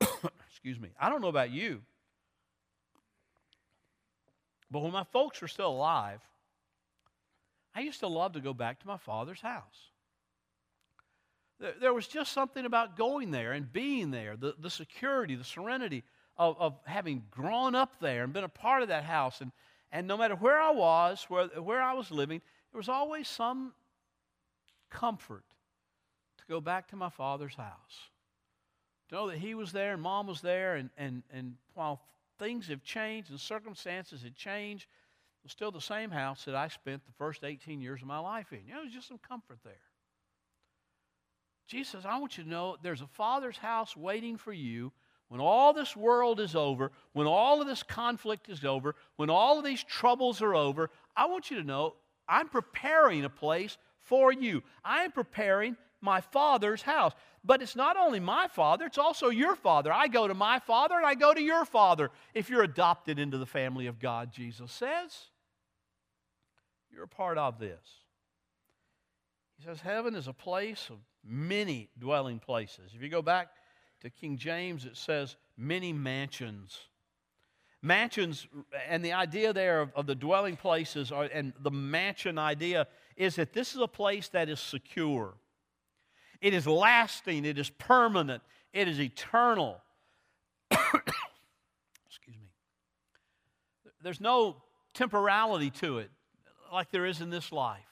Excuse 0.50 0.78
me. 0.78 0.90
I 1.00 1.08
don't 1.08 1.22
know 1.22 1.28
about 1.28 1.50
you, 1.50 1.80
but 4.70 4.80
when 4.80 4.92
my 4.92 5.04
folks 5.04 5.40
were 5.40 5.48
still 5.48 5.70
alive, 5.70 6.20
I 7.74 7.80
used 7.80 8.00
to 8.00 8.08
love 8.08 8.32
to 8.32 8.40
go 8.40 8.52
back 8.52 8.80
to 8.80 8.86
my 8.86 8.98
father's 8.98 9.40
house. 9.40 9.91
There 11.80 11.94
was 11.94 12.06
just 12.06 12.32
something 12.32 12.64
about 12.64 12.96
going 12.96 13.30
there 13.30 13.52
and 13.52 13.72
being 13.72 14.10
there, 14.10 14.36
the, 14.36 14.54
the 14.58 14.70
security, 14.70 15.34
the 15.34 15.44
serenity 15.44 16.02
of, 16.36 16.56
of 16.58 16.74
having 16.84 17.22
grown 17.30 17.74
up 17.74 18.00
there 18.00 18.24
and 18.24 18.32
been 18.32 18.44
a 18.44 18.48
part 18.48 18.82
of 18.82 18.88
that 18.88 19.04
house. 19.04 19.40
And, 19.40 19.52
and 19.92 20.06
no 20.06 20.16
matter 20.16 20.34
where 20.34 20.60
I 20.60 20.70
was, 20.70 21.24
where, 21.28 21.46
where 21.46 21.80
I 21.80 21.92
was 21.94 22.10
living, 22.10 22.40
there 22.72 22.78
was 22.78 22.88
always 22.88 23.28
some 23.28 23.72
comfort 24.90 25.44
to 26.38 26.44
go 26.48 26.60
back 26.60 26.88
to 26.88 26.96
my 26.96 27.10
father's 27.10 27.54
house 27.54 28.10
to 29.12 29.14
know 29.14 29.28
that 29.28 29.38
he 29.38 29.54
was 29.54 29.72
there 29.72 29.92
and 29.92 30.02
mom 30.02 30.26
was 30.26 30.40
there, 30.40 30.76
and, 30.76 30.90
and, 30.96 31.22
and 31.32 31.54
while 31.74 32.00
things 32.38 32.68
have 32.68 32.82
changed 32.82 33.30
and 33.30 33.38
circumstances 33.38 34.22
have 34.22 34.34
changed, 34.34 34.84
it 34.84 35.44
was 35.44 35.52
still 35.52 35.70
the 35.70 35.80
same 35.80 36.10
house 36.10 36.44
that 36.46 36.54
I 36.54 36.68
spent 36.68 37.04
the 37.04 37.12
first 37.12 37.44
18 37.44 37.80
years 37.80 38.00
of 38.00 38.08
my 38.08 38.18
life 38.18 38.52
in. 38.52 38.60
You 38.66 38.74
know, 38.74 38.80
there's 38.82 38.94
just 38.94 39.08
some 39.08 39.18
comfort 39.18 39.58
there. 39.64 39.91
Jesus, 41.72 42.04
I 42.04 42.18
want 42.18 42.36
you 42.36 42.44
to 42.44 42.50
know 42.50 42.76
there's 42.82 43.00
a 43.00 43.06
Father's 43.06 43.56
house 43.56 43.96
waiting 43.96 44.36
for 44.36 44.52
you 44.52 44.92
when 45.28 45.40
all 45.40 45.72
this 45.72 45.96
world 45.96 46.38
is 46.38 46.54
over, 46.54 46.92
when 47.14 47.26
all 47.26 47.62
of 47.62 47.66
this 47.66 47.82
conflict 47.82 48.50
is 48.50 48.62
over, 48.62 48.94
when 49.16 49.30
all 49.30 49.58
of 49.58 49.64
these 49.64 49.82
troubles 49.82 50.42
are 50.42 50.54
over. 50.54 50.90
I 51.16 51.24
want 51.24 51.50
you 51.50 51.56
to 51.56 51.66
know 51.66 51.94
I'm 52.28 52.50
preparing 52.50 53.24
a 53.24 53.30
place 53.30 53.78
for 54.00 54.30
you. 54.30 54.62
I 54.84 55.04
am 55.04 55.12
preparing 55.12 55.78
my 56.02 56.20
Father's 56.20 56.82
house. 56.82 57.14
But 57.42 57.62
it's 57.62 57.74
not 57.74 57.96
only 57.96 58.20
my 58.20 58.48
Father, 58.48 58.84
it's 58.84 58.98
also 58.98 59.30
your 59.30 59.56
Father. 59.56 59.90
I 59.90 60.08
go 60.08 60.28
to 60.28 60.34
my 60.34 60.58
Father 60.58 60.96
and 60.96 61.06
I 61.06 61.14
go 61.14 61.32
to 61.32 61.42
your 61.42 61.64
Father 61.64 62.10
if 62.34 62.50
you're 62.50 62.64
adopted 62.64 63.18
into 63.18 63.38
the 63.38 63.46
family 63.46 63.86
of 63.86 63.98
God, 63.98 64.30
Jesus 64.30 64.70
says. 64.70 65.30
You're 66.92 67.04
a 67.04 67.08
part 67.08 67.38
of 67.38 67.58
this. 67.58 67.80
He 69.56 69.64
says, 69.64 69.80
Heaven 69.80 70.14
is 70.14 70.28
a 70.28 70.34
place 70.34 70.88
of 70.90 70.98
many 71.24 71.90
dwelling 71.98 72.38
places. 72.38 72.92
If 72.94 73.02
you 73.02 73.08
go 73.08 73.22
back 73.22 73.48
to 74.00 74.10
King 74.10 74.36
James, 74.36 74.84
it 74.84 74.96
says 74.96 75.36
many 75.56 75.92
mansions. 75.92 76.78
Mansions, 77.82 78.46
and 78.88 79.04
the 79.04 79.12
idea 79.12 79.52
there 79.52 79.80
of, 79.80 79.92
of 79.94 80.06
the 80.06 80.14
dwelling 80.14 80.56
places 80.56 81.10
are, 81.10 81.24
and 81.24 81.52
the 81.60 81.70
mansion 81.70 82.38
idea 82.38 82.86
is 83.16 83.36
that 83.36 83.52
this 83.52 83.74
is 83.74 83.80
a 83.80 83.88
place 83.88 84.28
that 84.28 84.48
is 84.48 84.60
secure. 84.60 85.34
It 86.40 86.54
is 86.54 86.66
lasting, 86.66 87.44
it 87.44 87.58
is 87.58 87.70
permanent, 87.70 88.42
it 88.72 88.88
is 88.88 89.00
eternal. 89.00 89.80
Excuse 90.70 92.36
me. 92.36 92.48
There's 94.02 94.20
no 94.20 94.56
temporality 94.94 95.70
to 95.70 95.98
it 95.98 96.10
like 96.72 96.90
there 96.90 97.06
is 97.06 97.20
in 97.20 97.30
this 97.30 97.52
life. 97.52 97.91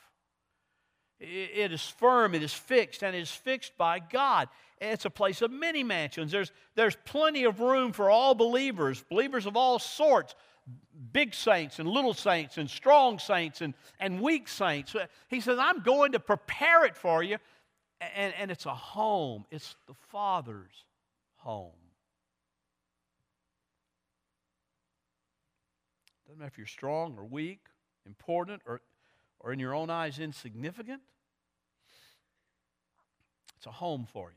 It 1.21 1.71
is 1.71 1.87
firm, 1.87 2.35
it 2.35 2.43
is 2.43 2.55
fixed, 2.55 3.03
and 3.03 3.15
it 3.15 3.21
is 3.21 3.31
fixed 3.31 3.77
by 3.77 3.99
God. 3.99 4.49
It's 4.81 5.05
a 5.05 5.11
place 5.11 5.43
of 5.43 5.51
many 5.51 5.85
mansions. 5.85 6.33
There's, 6.33 6.51
there's 6.75 6.97
plenty 7.05 7.45
of 7.45 7.61
room 7.61 7.93
for 7.93 8.11
all 8.11 8.35
believers, 8.35 9.05
believers 9.11 9.45
of 9.45 9.55
all 9.55 9.79
sorts, 9.79 10.35
big 11.13 11.35
saints 11.35 11.79
and 11.79 11.89
little 11.89 12.15
saints 12.15 12.57
and 12.57 12.71
strong 12.71 13.19
saints 13.19 13.61
and, 13.61 13.75
and 13.99 14.21
weak 14.21 14.49
saints. 14.49 14.97
He 15.29 15.41
says, 15.41 15.59
I'm 15.59 15.83
going 15.83 16.13
to 16.13 16.21
prepare 16.21 16.87
it 16.87 16.97
for 16.97 17.23
you 17.23 17.37
and, 18.01 18.33
and 18.39 18.51
it's 18.51 18.67
a 18.67 18.75
home, 18.75 19.45
it's 19.51 19.77
the 19.87 19.95
Father's 20.11 20.85
home. 21.37 21.73
Doesn't 26.27 26.39
matter 26.39 26.51
if 26.51 26.59
you're 26.59 26.67
strong 26.67 27.17
or 27.19 27.25
weak, 27.25 27.61
important 28.07 28.63
or, 28.67 28.81
or 29.41 29.53
in 29.53 29.59
your 29.59 29.75
own 29.75 29.91
eyes 29.91 30.19
insignificant, 30.19 31.03
it's 33.57 33.67
a 33.67 33.73
home 33.73 34.07
for 34.13 34.31
you. 34.31 34.37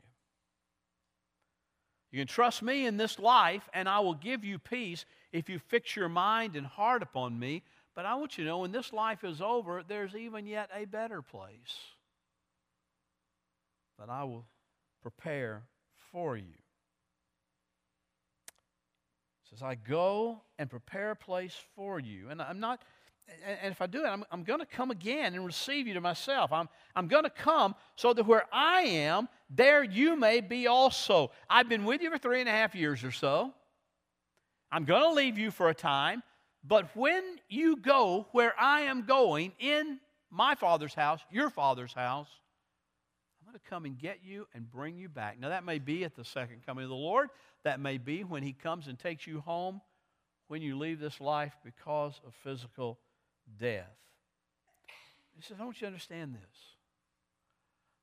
You 2.10 2.20
can 2.20 2.28
trust 2.28 2.62
me 2.62 2.86
in 2.86 2.96
this 2.96 3.18
life, 3.18 3.68
and 3.72 3.88
I 3.88 4.00
will 4.00 4.14
give 4.14 4.44
you 4.44 4.58
peace 4.58 5.04
if 5.32 5.48
you 5.48 5.58
fix 5.58 5.96
your 5.96 6.08
mind 6.08 6.54
and 6.56 6.66
heart 6.66 7.02
upon 7.02 7.38
me. 7.38 7.62
But 7.94 8.06
I 8.06 8.14
want 8.14 8.38
you 8.38 8.44
to 8.44 8.50
know 8.50 8.58
when 8.58 8.72
this 8.72 8.92
life 8.92 9.24
is 9.24 9.40
over, 9.40 9.82
there's 9.86 10.14
even 10.14 10.46
yet 10.46 10.70
a 10.74 10.84
better 10.84 11.22
place 11.22 11.76
that 13.98 14.08
I 14.08 14.24
will 14.24 14.46
prepare 15.02 15.62
for 16.12 16.36
you. 16.36 16.54
says, 19.50 19.62
I 19.62 19.74
go 19.74 20.40
and 20.58 20.68
prepare 20.68 21.12
a 21.12 21.16
place 21.16 21.56
for 21.76 22.00
you. 22.00 22.30
And 22.30 22.42
I'm 22.42 22.60
not, 22.60 22.82
and 23.62 23.72
if 23.72 23.80
I 23.80 23.86
do 23.86 24.04
it, 24.04 24.08
I'm, 24.08 24.24
I'm 24.30 24.42
going 24.42 24.60
to 24.60 24.66
come 24.66 24.90
again 24.90 25.34
and 25.34 25.44
receive 25.44 25.86
you 25.86 25.94
to 25.94 26.00
myself. 26.00 26.52
I'm, 26.52 26.68
I'm 26.94 27.08
going 27.08 27.24
to 27.24 27.30
come 27.30 27.74
so 27.96 28.12
that 28.12 28.24
where 28.24 28.44
I 28.52 28.82
am, 28.82 29.28
there 29.50 29.82
you 29.82 30.16
may 30.16 30.40
be 30.40 30.66
also. 30.66 31.30
I've 31.48 31.68
been 31.68 31.84
with 31.84 32.00
you 32.00 32.10
for 32.10 32.18
three 32.18 32.40
and 32.40 32.48
a 32.48 32.52
half 32.52 32.74
years 32.74 33.04
or 33.04 33.10
so. 33.10 33.52
I'm 34.70 34.84
going 34.84 35.02
to 35.02 35.10
leave 35.10 35.38
you 35.38 35.50
for 35.50 35.68
a 35.68 35.74
time. 35.74 36.22
But 36.66 36.94
when 36.96 37.22
you 37.48 37.76
go 37.76 38.26
where 38.32 38.54
I 38.58 38.82
am 38.82 39.04
going 39.04 39.52
in 39.58 40.00
my 40.30 40.54
father's 40.54 40.94
house, 40.94 41.20
your 41.30 41.50
father's 41.50 41.92
house, 41.92 42.28
I'm 43.40 43.52
going 43.52 43.60
to 43.62 43.70
come 43.70 43.84
and 43.84 43.98
get 43.98 44.20
you 44.24 44.46
and 44.54 44.70
bring 44.70 44.96
you 44.96 45.08
back. 45.08 45.38
Now, 45.38 45.50
that 45.50 45.64
may 45.64 45.78
be 45.78 46.04
at 46.04 46.16
the 46.16 46.24
second 46.24 46.64
coming 46.64 46.84
of 46.84 46.90
the 46.90 46.96
Lord. 46.96 47.28
That 47.64 47.80
may 47.80 47.98
be 47.98 48.24
when 48.24 48.42
He 48.42 48.52
comes 48.52 48.88
and 48.88 48.98
takes 48.98 49.26
you 49.26 49.40
home 49.40 49.82
when 50.48 50.62
you 50.62 50.78
leave 50.78 50.98
this 50.98 51.20
life 51.20 51.54
because 51.64 52.20
of 52.26 52.34
physical 52.42 52.98
death. 53.58 53.90
He 55.36 55.42
says, 55.42 55.56
I 55.60 55.64
want 55.64 55.76
you 55.76 55.80
to 55.80 55.86
understand 55.86 56.34
this. 56.34 56.60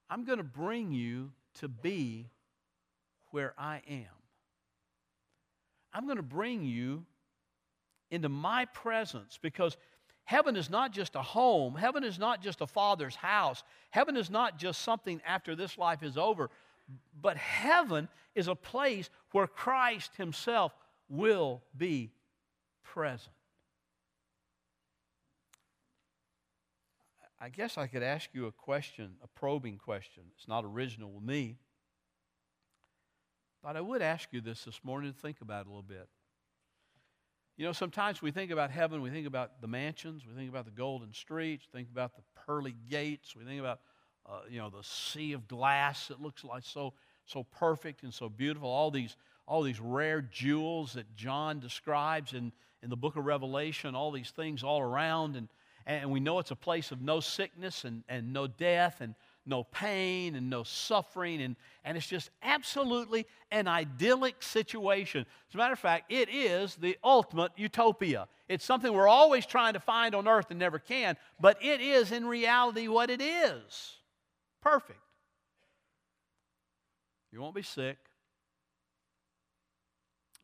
I'm 0.09 0.25
going 0.25 0.37
to 0.37 0.43
bring 0.43 0.91
you 0.91 1.31
to 1.59 1.67
be 1.67 2.29
where 3.31 3.53
I 3.57 3.81
am. 3.89 4.05
I'm 5.93 6.05
going 6.05 6.17
to 6.17 6.23
bring 6.23 6.63
you 6.63 7.05
into 8.09 8.29
my 8.29 8.65
presence 8.65 9.39
because 9.41 9.77
Heaven 10.31 10.55
is 10.55 10.69
not 10.69 10.93
just 10.93 11.15
a 11.15 11.21
home. 11.21 11.75
Heaven 11.75 12.05
is 12.05 12.17
not 12.17 12.41
just 12.41 12.61
a 12.61 12.67
father's 12.67 13.15
house. 13.15 13.63
Heaven 13.89 14.15
is 14.15 14.29
not 14.29 14.57
just 14.57 14.81
something 14.81 15.21
after 15.27 15.55
this 15.55 15.77
life 15.77 16.03
is 16.03 16.17
over. 16.17 16.49
But 17.21 17.35
heaven 17.35 18.07
is 18.33 18.47
a 18.47 18.55
place 18.55 19.09
where 19.31 19.45
Christ 19.45 20.15
Himself 20.15 20.73
will 21.09 21.61
be 21.75 22.11
present. 22.81 23.35
I 27.43 27.49
guess 27.49 27.75
I 27.75 27.87
could 27.87 28.03
ask 28.03 28.29
you 28.33 28.45
a 28.45 28.51
question, 28.51 29.15
a 29.23 29.27
probing 29.27 29.79
question. 29.79 30.21
It's 30.37 30.47
not 30.47 30.63
original 30.63 31.11
with 31.11 31.23
me. 31.23 31.57
But 33.63 33.75
I 33.75 33.81
would 33.81 34.03
ask 34.03 34.29
you 34.31 34.41
this 34.41 34.63
this 34.63 34.79
morning 34.83 35.11
to 35.11 35.19
think 35.19 35.41
about 35.41 35.61
it 35.61 35.67
a 35.67 35.69
little 35.71 35.81
bit. 35.81 36.07
You 37.57 37.65
know, 37.65 37.71
sometimes 37.71 38.21
we 38.21 38.29
think 38.29 38.51
about 38.51 38.69
heaven, 38.69 39.01
we 39.01 39.09
think 39.09 39.25
about 39.25 39.59
the 39.59 39.67
mansions, 39.67 40.23
we 40.27 40.35
think 40.35 40.49
about 40.51 40.65
the 40.65 40.71
golden 40.71 41.13
streets, 41.13 41.65
think 41.73 41.89
about 41.91 42.15
the 42.15 42.21
pearly 42.45 42.75
gates, 42.89 43.35
we 43.35 43.43
think 43.43 43.59
about, 43.59 43.79
uh, 44.27 44.41
you 44.47 44.59
know, 44.59 44.69
the 44.69 44.83
sea 44.83 45.33
of 45.33 45.47
glass 45.47 46.09
that 46.09 46.21
looks 46.21 46.43
like 46.43 46.63
so, 46.63 46.93
so 47.25 47.43
perfect 47.43 48.03
and 48.03 48.13
so 48.13 48.29
beautiful, 48.29 48.69
all 48.69 48.91
these, 48.91 49.15
all 49.47 49.63
these 49.63 49.79
rare 49.79 50.21
jewels 50.21 50.93
that 50.93 51.15
John 51.15 51.59
describes 51.59 52.33
in, 52.33 52.51
in 52.83 52.89
the 52.91 52.95
book 52.95 53.15
of 53.15 53.25
Revelation, 53.25 53.95
all 53.95 54.11
these 54.11 54.29
things 54.29 54.63
all 54.63 54.79
around. 54.79 55.35
And, 55.35 55.47
and 55.85 56.09
we 56.11 56.19
know 56.19 56.39
it's 56.39 56.51
a 56.51 56.55
place 56.55 56.91
of 56.91 57.01
no 57.01 57.19
sickness 57.19 57.83
and, 57.83 58.03
and 58.07 58.33
no 58.33 58.47
death 58.47 59.01
and 59.01 59.15
no 59.45 59.63
pain 59.63 60.35
and 60.35 60.49
no 60.49 60.63
suffering. 60.63 61.41
And, 61.41 61.55
and 61.83 61.97
it's 61.97 62.07
just 62.07 62.29
absolutely 62.43 63.25
an 63.51 63.67
idyllic 63.67 64.41
situation. 64.43 65.25
As 65.49 65.55
a 65.55 65.57
matter 65.57 65.73
of 65.73 65.79
fact, 65.79 66.11
it 66.11 66.29
is 66.29 66.75
the 66.75 66.97
ultimate 67.03 67.51
utopia. 67.57 68.27
It's 68.47 68.65
something 68.65 68.91
we're 68.91 69.07
always 69.07 69.45
trying 69.45 69.73
to 69.73 69.79
find 69.79 70.13
on 70.13 70.27
earth 70.27 70.47
and 70.49 70.59
never 70.59 70.79
can, 70.79 71.17
but 71.39 71.57
it 71.63 71.81
is 71.81 72.11
in 72.11 72.25
reality 72.25 72.87
what 72.87 73.09
it 73.09 73.21
is 73.21 73.97
perfect. 74.61 74.99
You 77.31 77.41
won't 77.41 77.55
be 77.55 77.61
sick, 77.61 77.97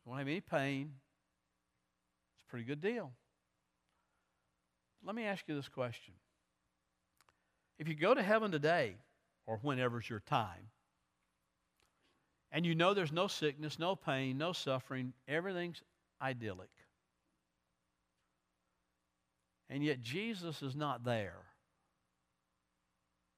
you 0.04 0.10
won't 0.10 0.20
have 0.20 0.28
any 0.28 0.40
pain. 0.40 0.94
It's 2.34 2.44
a 2.44 2.50
pretty 2.50 2.64
good 2.64 2.80
deal. 2.80 3.12
Let 5.04 5.14
me 5.14 5.24
ask 5.24 5.44
you 5.46 5.54
this 5.54 5.68
question. 5.68 6.14
If 7.78 7.88
you 7.88 7.94
go 7.94 8.14
to 8.14 8.22
heaven 8.22 8.50
today, 8.50 8.96
or 9.46 9.58
whenever's 9.62 10.08
your 10.08 10.20
time, 10.20 10.70
and 12.50 12.66
you 12.66 12.74
know 12.74 12.94
there's 12.94 13.12
no 13.12 13.26
sickness, 13.26 13.78
no 13.78 13.94
pain, 13.94 14.38
no 14.38 14.52
suffering, 14.52 15.12
everything's 15.26 15.80
idyllic, 16.20 16.70
and 19.70 19.84
yet 19.84 20.02
Jesus 20.02 20.62
is 20.62 20.74
not 20.74 21.04
there, 21.04 21.44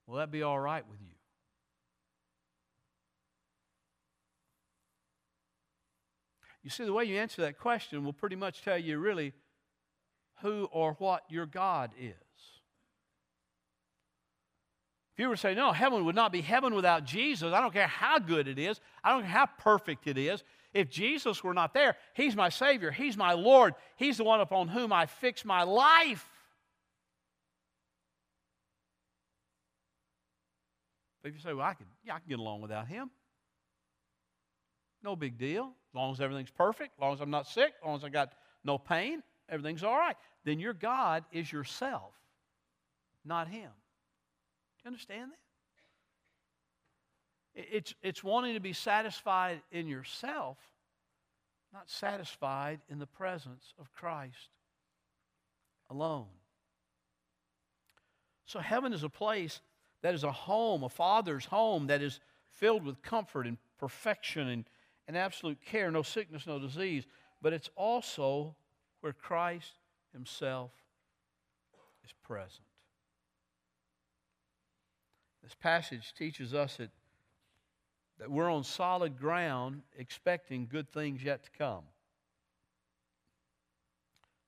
will 0.07 0.17
that 0.17 0.31
be 0.31 0.43
all 0.43 0.59
right 0.59 0.87
with 0.88 1.00
you? 1.00 1.14
You 6.62 6.71
see, 6.71 6.85
the 6.85 6.93
way 6.93 7.05
you 7.05 7.17
answer 7.17 7.43
that 7.43 7.59
question 7.59 8.05
will 8.05 8.12
pretty 8.12 8.37
much 8.37 8.62
tell 8.62 8.76
you 8.76 8.99
really 8.99 9.33
who 10.43 10.69
or 10.73 10.95
what 10.99 11.23
your 11.29 11.47
God 11.47 11.93
is. 11.99 12.15
If 15.15 15.19
you 15.19 15.29
were 15.29 15.35
to 15.35 15.41
say, 15.41 15.55
no, 15.55 15.73
heaven 15.73 16.05
would 16.05 16.15
not 16.15 16.33
be 16.33 16.41
heaven 16.41 16.75
without 16.75 17.05
Jesus, 17.05 17.53
I 17.53 17.61
don't 17.61 17.73
care 17.73 17.87
how 17.87 18.19
good 18.19 18.49
it 18.49 18.59
is, 18.59 18.81
I 19.05 19.13
don't 19.13 19.23
care 19.23 19.31
how 19.31 19.47
perfect 19.47 20.07
it 20.07 20.17
is. 20.17 20.43
If 20.73 20.89
Jesus 20.89 21.43
were 21.43 21.53
not 21.53 21.75
there, 21.75 21.97
He's 22.15 22.37
my 22.37 22.49
Savior, 22.49 22.91
He's 22.91 23.17
my 23.17 23.33
Lord, 23.33 23.75
He's 23.97 24.17
the 24.17 24.25
one 24.25 24.41
upon 24.41 24.69
whom 24.69 24.93
I 24.93 25.07
fix 25.07 25.45
my 25.45 25.65
life. 25.65 26.27
But 31.23 31.31
if 31.31 31.35
you 31.35 31.41
say, 31.41 31.53
well, 31.53 31.67
I 31.67 31.75
can, 31.75 31.87
yeah, 32.05 32.15
I 32.15 32.19
can 32.21 32.29
get 32.29 32.39
along 32.39 32.63
without 32.63 32.87
Him, 32.89 33.11
no 35.03 35.17
big 35.17 35.39
deal. 35.39 35.73
As 35.93 35.95
long 35.95 36.13
as 36.13 36.21
everything's 36.21 36.51
perfect, 36.51 36.93
as 36.97 37.01
long 37.01 37.15
as 37.15 37.21
I'm 37.21 37.31
not 37.31 37.47
sick, 37.47 37.73
as 37.83 37.87
long 37.87 37.97
as 37.97 38.05
I 38.05 38.11
got 38.11 38.33
no 38.65 38.79
pain, 38.79 39.23
everything's 39.50 39.85
all 39.85 39.97
right. 39.97 40.16
Then 40.45 40.59
your 40.59 40.73
God 40.73 41.25
is 41.33 41.52
yourself, 41.52 42.14
not 43.25 43.49
Him. 43.49 43.71
Do 43.71 44.85
you 44.85 44.88
understand 44.88 45.33
that? 45.33 45.37
It's, 47.54 47.95
it's 48.02 48.25
wanting 48.25 48.54
to 48.54 48.61
be 48.61 48.73
satisfied 48.73 49.61
in 49.73 49.88
yourself, 49.88 50.57
not 51.73 51.90
satisfied 51.90 52.80
in 52.88 52.99
the 52.99 53.07
presence 53.07 53.75
of 53.78 53.92
Christ 53.92 54.50
alone. 55.90 56.26
So, 58.47 58.61
heaven 58.61 58.92
is 58.92 59.02
a 59.02 59.09
place 59.09 59.61
that 60.02 60.14
is 60.14 60.25
a 60.25 60.33
home, 60.33 60.85
a 60.85 60.88
father's 60.88 61.45
home 61.45 61.88
that 61.88 62.02
is 62.02 62.21
filled 62.49 62.85
with 62.85 63.02
comfort 63.02 63.47
and 63.47 63.59
perfection 63.78 64.49
and 64.49 64.64
and 65.11 65.19
absolute 65.19 65.61
care, 65.61 65.90
no 65.90 66.02
sickness, 66.02 66.47
no 66.47 66.61
disease, 66.61 67.04
but 67.42 67.52
it's 67.52 67.69
also 67.75 68.54
where 69.00 69.12
Christ 69.12 69.73
Himself 70.12 70.71
is 72.04 72.12
present. 72.25 72.66
This 75.42 75.54
passage 75.54 76.12
teaches 76.16 76.54
us 76.54 76.76
that, 76.76 76.90
that 78.19 78.30
we're 78.30 78.50
on 78.50 78.64
solid 78.64 79.19
ground 79.19 79.82
expecting 79.99 80.69
good 80.71 80.91
things 80.93 81.23
yet 81.23 81.45
to 81.45 81.50
come. 81.56 81.84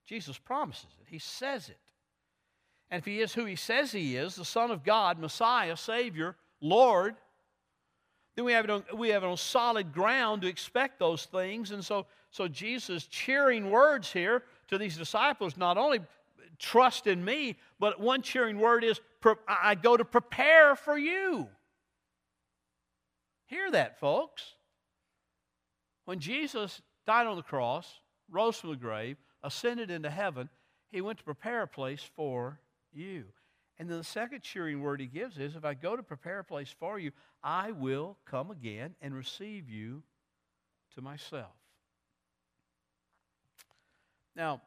Jesus 0.06 0.38
promises 0.38 0.90
it, 1.00 1.06
He 1.08 1.18
says 1.18 1.68
it. 1.68 1.78
And 2.90 2.98
if 2.98 3.06
He 3.06 3.20
is 3.20 3.32
who 3.32 3.46
He 3.46 3.56
says 3.56 3.92
He 3.92 4.16
is, 4.16 4.34
the 4.34 4.44
Son 4.44 4.70
of 4.70 4.84
God, 4.84 5.18
Messiah, 5.18 5.76
Savior, 5.76 6.36
Lord, 6.60 7.16
then 8.34 8.44
we 8.44 8.52
have 8.52 8.64
it 8.64 8.70
on, 8.70 8.84
we 8.96 9.10
have 9.10 9.22
it 9.22 9.26
on 9.26 9.36
solid 9.36 9.92
ground 9.92 10.42
to 10.42 10.48
expect 10.48 10.98
those 10.98 11.26
things. 11.26 11.70
And 11.70 11.84
so, 11.84 12.06
so 12.30 12.48
Jesus' 12.48 13.06
cheering 13.06 13.70
words 13.70 14.12
here 14.12 14.42
to 14.68 14.78
these 14.78 14.96
disciples 14.96 15.56
not 15.56 15.76
only 15.76 16.00
trust 16.58 17.06
in 17.06 17.24
me, 17.24 17.56
but 17.78 18.00
one 18.00 18.22
cheering 18.22 18.58
word 18.58 18.84
is, 18.84 19.00
I 19.46 19.74
go 19.74 19.96
to 19.96 20.04
prepare 20.04 20.76
for 20.76 20.96
you. 20.96 21.48
Hear 23.46 23.70
that, 23.72 24.00
folks. 24.00 24.54
When 26.06 26.18
Jesus 26.18 26.80
died 27.06 27.26
on 27.26 27.36
the 27.36 27.42
cross, 27.42 28.00
rose 28.30 28.56
from 28.56 28.70
the 28.70 28.76
grave, 28.76 29.18
ascended 29.42 29.90
into 29.90 30.08
heaven, 30.08 30.48
he 30.90 31.00
went 31.00 31.18
to 31.18 31.24
prepare 31.24 31.62
a 31.62 31.68
place 31.68 32.02
for 32.16 32.60
you. 32.92 33.24
And 33.78 33.90
then 33.90 33.98
the 33.98 34.04
second 34.04 34.42
cheering 34.42 34.80
word 34.80 35.00
he 35.00 35.06
gives 35.06 35.38
is 35.38 35.56
if 35.56 35.64
I 35.64 35.74
go 35.74 35.96
to 35.96 36.02
prepare 36.02 36.40
a 36.40 36.44
place 36.44 36.74
for 36.78 36.98
you, 36.98 37.10
I 37.42 37.72
will 37.72 38.16
come 38.24 38.50
again 38.50 38.94
and 39.00 39.14
receive 39.14 39.68
you 39.68 40.02
to 40.94 41.02
myself. 41.02 41.52
Now, 44.37 44.62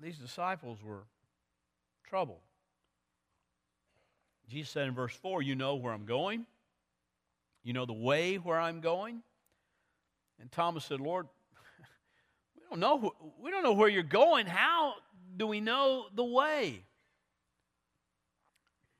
these 0.00 0.18
disciples 0.18 0.78
were 0.82 1.04
troubled. 2.08 2.40
Jesus 4.48 4.70
said 4.72 4.88
in 4.88 4.94
verse 4.94 5.14
4, 5.14 5.42
You 5.42 5.54
know 5.54 5.76
where 5.76 5.92
I'm 5.92 6.06
going, 6.06 6.46
you 7.62 7.72
know 7.72 7.86
the 7.86 7.92
way 7.92 8.36
where 8.36 8.60
I'm 8.60 8.80
going. 8.80 9.22
And 10.40 10.50
Thomas 10.50 10.84
said, 10.84 11.00
Lord, 11.00 11.26
we 12.56 12.62
don't 12.68 12.80
know, 12.80 13.14
we 13.40 13.50
don't 13.50 13.62
know 13.62 13.72
where 13.72 13.88
you're 13.88 14.02
going. 14.02 14.46
How 14.46 14.94
do 15.36 15.46
we 15.46 15.60
know 15.60 16.06
the 16.14 16.24
way? 16.24 16.82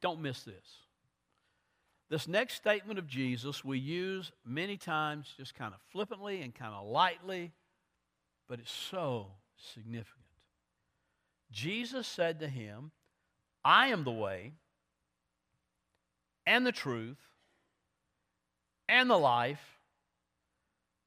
Don't 0.01 0.21
miss 0.21 0.43
this. 0.43 0.84
This 2.15 2.29
next 2.29 2.55
statement 2.55 3.01
of 3.01 3.09
Jesus 3.09 3.65
we 3.65 3.77
use 3.77 4.31
many 4.47 4.77
times 4.77 5.35
just 5.37 5.57
kind 5.57 5.75
of 5.75 5.81
flippantly 5.91 6.43
and 6.43 6.55
kind 6.55 6.73
of 6.73 6.87
lightly, 6.87 7.51
but 8.49 8.61
it's 8.61 8.71
so 8.71 9.33
significant. 9.57 10.25
Jesus 11.51 12.07
said 12.07 12.39
to 12.39 12.47
him, 12.47 12.93
I 13.65 13.89
am 13.89 14.05
the 14.05 14.13
way 14.13 14.53
and 16.47 16.65
the 16.65 16.71
truth 16.71 17.19
and 18.89 19.11
the 19.11 19.19
life, 19.19 19.81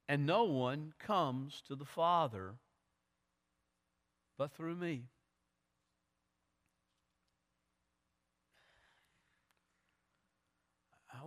and 0.09 0.25
no 0.25 0.43
one 0.43 0.91
comes 0.99 1.63
to 1.69 1.75
the 1.77 1.85
Father 1.85 2.55
but 4.37 4.51
through 4.51 4.75
me. 4.75 5.03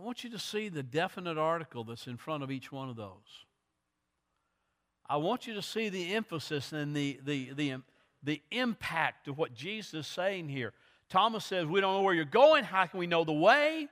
I 0.01 0.03
want 0.03 0.23
you 0.23 0.31
to 0.31 0.39
see 0.39 0.67
the 0.67 0.81
definite 0.81 1.37
article 1.37 1.83
that's 1.83 2.07
in 2.07 2.17
front 2.17 2.41
of 2.41 2.49
each 2.49 2.71
one 2.71 2.89
of 2.89 2.95
those. 2.95 3.45
I 5.07 5.17
want 5.17 5.45
you 5.45 5.53
to 5.53 5.61
see 5.61 5.89
the 5.89 6.15
emphasis 6.15 6.71
and 6.71 6.95
the, 6.95 7.19
the, 7.23 7.51
the, 7.53 7.75
the 8.23 8.41
impact 8.49 9.27
of 9.27 9.37
what 9.37 9.53
Jesus 9.53 9.93
is 9.93 10.07
saying 10.07 10.49
here. 10.49 10.73
Thomas 11.07 11.45
says, 11.45 11.67
We 11.67 11.81
don't 11.81 11.93
know 11.93 12.01
where 12.01 12.15
you're 12.15 12.25
going. 12.25 12.63
How 12.63 12.87
can 12.87 12.99
we 12.99 13.05
know 13.05 13.23
the 13.23 13.31
way? 13.31 13.89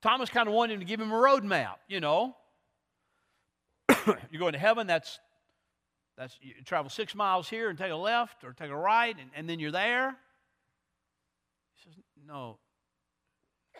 Thomas 0.00 0.30
kind 0.30 0.48
of 0.48 0.54
wanted 0.54 0.74
him 0.74 0.80
to 0.80 0.86
give 0.86 0.98
him 0.98 1.12
a 1.12 1.18
road 1.18 1.44
map, 1.44 1.78
you 1.86 2.00
know. 2.00 2.34
you're 4.06 4.40
going 4.40 4.54
to 4.54 4.58
heaven, 4.58 4.86
that's, 4.86 5.20
that's 6.16 6.34
you 6.40 6.54
travel 6.64 6.88
six 6.88 7.14
miles 7.14 7.46
here 7.46 7.68
and 7.68 7.78
take 7.78 7.92
a 7.92 7.96
left 7.96 8.42
or 8.42 8.54
take 8.54 8.70
a 8.70 8.76
right, 8.76 9.14
and, 9.20 9.28
and 9.36 9.46
then 9.46 9.60
you're 9.60 9.70
there. 9.70 10.16
He 11.74 11.90
says, 11.90 12.02
No, 12.26 12.56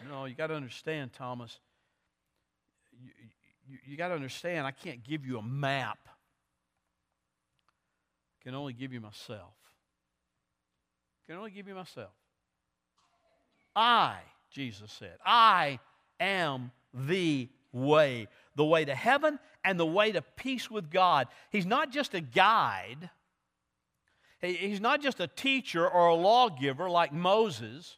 no, 0.09 0.25
you 0.25 0.35
got 0.35 0.49
to 0.49 0.55
understand, 0.55 1.13
Thomas. 1.13 1.59
You, 3.03 3.11
you, 3.69 3.79
you 3.87 3.97
got 3.97 4.09
to 4.09 4.15
understand, 4.15 4.67
I 4.67 4.71
can't 4.71 5.05
give 5.05 5.27
you 5.27 5.39
a 5.39 5.43
map. 5.43 5.99
I 8.41 8.45
can 8.45 8.55
only 8.55 8.73
give 8.73 8.93
you 8.93 9.01
myself. 9.01 9.55
I 11.23 11.33
can 11.33 11.39
only 11.39 11.51
give 11.51 11.69
you 11.69 11.75
myself. 11.75 12.11
I, 13.75 14.19
Jesus 14.51 14.93
said, 14.93 15.17
I 15.25 15.79
am 16.21 16.73
the 16.93 17.49
way, 17.73 18.29
the 18.57 18.65
way 18.65 18.85
to 18.85 18.95
heaven 18.95 19.39
and 19.65 19.79
the 19.79 19.87
way 19.87 20.13
to 20.13 20.23
peace 20.23 20.71
with 20.71 20.91
God. 20.91 21.29
He's 21.51 21.67
not 21.67 21.91
just 21.91 22.15
a 22.15 22.21
guide, 22.21 23.11
he's 24.41 24.81
not 24.81 25.01
just 25.01 25.21
a 25.21 25.29
teacher 25.29 25.89
or 25.89 26.09
a 26.09 26.15
lawgiver 26.15 26.91
like 26.91 27.13
Moses. 27.13 27.97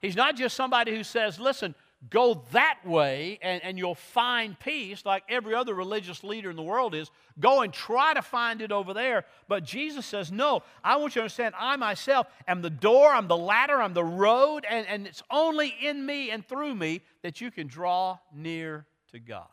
He's 0.00 0.16
not 0.16 0.36
just 0.36 0.56
somebody 0.56 0.94
who 0.94 1.02
says, 1.02 1.40
listen, 1.40 1.74
go 2.10 2.44
that 2.52 2.78
way 2.84 3.38
and, 3.42 3.62
and 3.64 3.76
you'll 3.76 3.94
find 3.94 4.58
peace 4.60 5.04
like 5.04 5.24
every 5.28 5.54
other 5.54 5.74
religious 5.74 6.22
leader 6.22 6.48
in 6.50 6.56
the 6.56 6.62
world 6.62 6.94
is. 6.94 7.10
Go 7.40 7.62
and 7.62 7.72
try 7.72 8.14
to 8.14 8.22
find 8.22 8.62
it 8.62 8.70
over 8.70 8.94
there. 8.94 9.24
But 9.48 9.64
Jesus 9.64 10.06
says, 10.06 10.30
No, 10.30 10.62
I 10.84 10.96
want 10.96 11.14
you 11.16 11.20
to 11.20 11.24
understand 11.24 11.54
I 11.58 11.76
myself 11.76 12.28
am 12.46 12.62
the 12.62 12.70
door, 12.70 13.10
I'm 13.10 13.28
the 13.28 13.36
ladder, 13.36 13.80
I'm 13.82 13.94
the 13.94 14.04
road, 14.04 14.64
and, 14.68 14.86
and 14.86 15.06
it's 15.06 15.22
only 15.30 15.74
in 15.82 16.04
me 16.04 16.30
and 16.30 16.46
through 16.46 16.74
me 16.74 17.00
that 17.22 17.40
you 17.40 17.50
can 17.50 17.66
draw 17.66 18.18
near 18.32 18.86
to 19.12 19.18
God. 19.18 19.48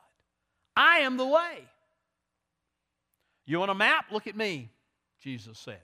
I 0.75 0.99
am 0.99 1.17
the 1.17 1.25
way. 1.25 1.65
You 3.45 3.59
want 3.59 3.71
a 3.71 3.75
map? 3.75 4.05
Look 4.11 4.27
at 4.27 4.35
me, 4.35 4.69
Jesus 5.19 5.57
said. 5.57 5.81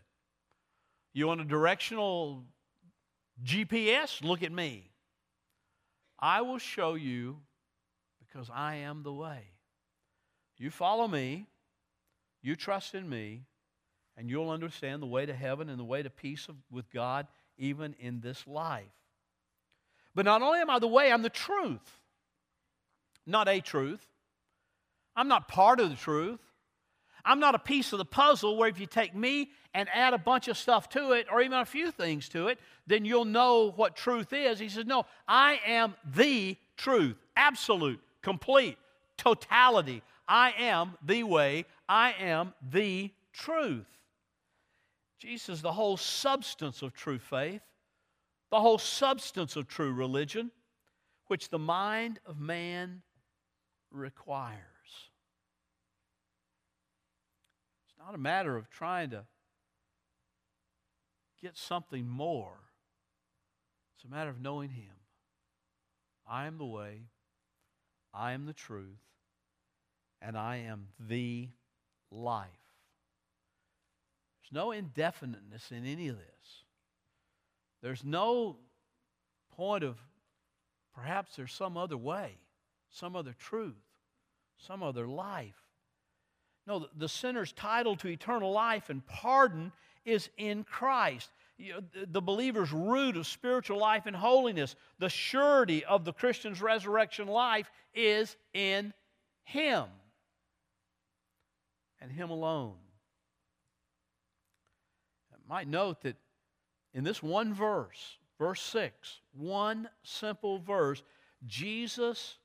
You 1.14 1.28
want 1.28 1.42
a 1.42 1.46
directional 1.46 2.44
GPS? 3.44 4.24
Look 4.24 4.44
at 4.44 4.52
me. 4.52 4.92
I 6.20 6.42
will 6.42 6.60
show 6.60 6.94
you 6.94 7.38
because 8.20 8.50
I 8.54 8.76
am 8.76 9.04
the 9.04 9.14
way. 9.14 9.40
You 10.58 10.70
follow 10.70 11.08
me, 11.08 11.48
you 12.44 12.56
trust 12.56 12.94
in 12.94 13.10
me, 13.10 13.46
and 14.16 14.30
you'll 14.30 14.52
understand 14.52 15.02
the 15.02 15.08
way 15.08 15.26
to 15.26 15.34
heaven 15.34 15.70
and 15.70 15.80
the 15.80 15.84
way 15.84 16.04
to 16.04 16.10
peace 16.10 16.48
with 16.70 16.92
God 16.92 17.26
even 17.58 17.96
in 18.00 18.20
this 18.22 18.46
life. 18.46 18.86
But 20.14 20.26
not 20.26 20.44
only 20.44 20.60
am 20.60 20.70
I 20.70 20.78
the 20.78 20.88
way, 20.88 21.12
I'm 21.12 21.24
the 21.24 21.30
truth. 21.30 22.00
Not 23.26 23.48
a 23.48 23.60
truth. 23.60 24.06
I'm 25.16 25.28
not 25.28 25.48
part 25.48 25.80
of 25.80 25.90
the 25.90 25.96
truth. 25.96 26.40
I'm 27.26 27.40
not 27.40 27.56
a 27.56 27.60
piece 27.60 27.94
of 27.94 28.00
the 28.00 28.06
puzzle 28.06 28.58
where 28.58 28.70
if 28.70 28.80
you 28.80 28.86
take 28.86 29.16
me 29.16 29.52
and 29.74 29.88
add 29.94 30.14
a 30.14 30.18
bunch 30.18 30.48
of 30.48 30.58
stuff 30.58 30.90
to 30.90 31.12
it, 31.14 31.28
or 31.32 31.42
even 31.42 31.60
a 31.60 31.66
few 31.66 31.92
things 31.92 32.28
to 32.30 32.48
it, 32.48 32.60
then 32.88 33.06
you'll 33.06 33.26
know 33.26 33.72
what 33.76 33.96
truth 33.96 34.34
is. 34.34 34.60
He 34.60 34.70
says, 34.70 34.86
No, 34.86 35.06
I 35.28 35.60
am 35.66 35.96
the 36.16 36.58
truth, 36.78 37.16
absolute, 37.36 38.00
complete, 38.22 38.78
totality. 39.18 40.02
I 40.28 40.54
am 40.58 40.98
the 41.06 41.24
way, 41.24 41.66
I 41.88 42.14
am 42.20 42.54
the 42.72 43.12
truth. 43.34 43.88
Jesus, 45.20 45.62
the 45.62 45.72
whole 45.72 45.98
substance 45.98 46.82
of 46.82 46.94
true 46.94 47.20
faith, 47.20 47.62
the 48.50 48.60
whole 48.60 48.80
substance 48.80 49.56
of 49.56 49.68
true 49.68 49.94
religion, 49.94 50.52
which 51.28 51.50
the 51.50 51.60
mind 51.60 52.20
of 52.26 52.40
man 52.40 53.04
requires. 53.92 54.58
It's 57.86 57.91
not 58.06 58.16
a 58.16 58.18
matter 58.18 58.58
of 58.58 58.70
trying 58.70 59.12
to 59.12 59.24
get 61.42 61.58
something 61.58 62.08
more. 62.08 62.58
It's 63.96 64.06
a 64.06 64.08
matter 64.08 64.30
of 64.30 64.42
knowing 64.42 64.70
Him. 64.70 64.94
I 66.28 66.48
am 66.48 66.58
the 66.58 66.66
way, 66.66 67.04
I 68.14 68.32
am 68.34 68.46
the 68.46 68.54
truth, 68.54 69.00
and 70.22 70.38
I 70.38 70.58
am 70.58 70.88
the 71.00 71.50
life. 72.12 72.48
There's 74.42 74.54
no 74.54 74.72
indefiniteness 74.72 75.72
in 75.72 75.86
any 75.86 76.08
of 76.08 76.18
this. 76.18 76.64
There's 77.82 78.04
no 78.04 78.58
point 79.56 79.84
of 79.84 79.98
perhaps 80.96 81.36
there's 81.36 81.54
some 81.54 81.78
other 81.78 81.98
way, 81.98 82.38
some 82.90 83.16
other 83.16 83.34
truth, 83.38 83.84
some 84.58 84.84
other 84.84 85.08
life. 85.08 85.61
No, 86.68 86.88
the 86.96 87.10
sinner's 87.10 87.52
title 87.52 87.96
to 87.98 88.08
eternal 88.08 88.52
life 88.52 88.90
and 88.90 89.06
pardon 89.06 89.72
is 90.06 90.30
in 90.38 90.64
Christ. 90.64 91.30
The 92.08 92.22
believer's 92.22 92.72
root 92.72 93.18
of 93.18 93.28
spiritual 93.28 93.78
life 93.78 94.06
and 94.06 94.16
holiness, 94.16 94.76
the 95.00 95.10
surety 95.10 95.86
of 95.86 96.06
the 96.06 96.14
Christian's 96.14 96.62
resurrection 96.62 97.28
life 97.28 97.72
is 97.94 98.36
in 98.54 98.94
Him 99.44 99.86
and 102.00 102.12
Him 102.12 102.30
alone. 102.30 102.76
I 105.34 105.38
might 105.48 105.68
note 105.68 106.02
that 106.02 106.16
in 106.94 107.04
this 107.04 107.22
one 107.22 107.54
verse, 107.54 108.18
verse 108.40 108.62
6, 108.62 109.20
one 109.34 109.90
simple 110.04 110.58
verse, 110.60 111.04
Jesus 111.46 112.38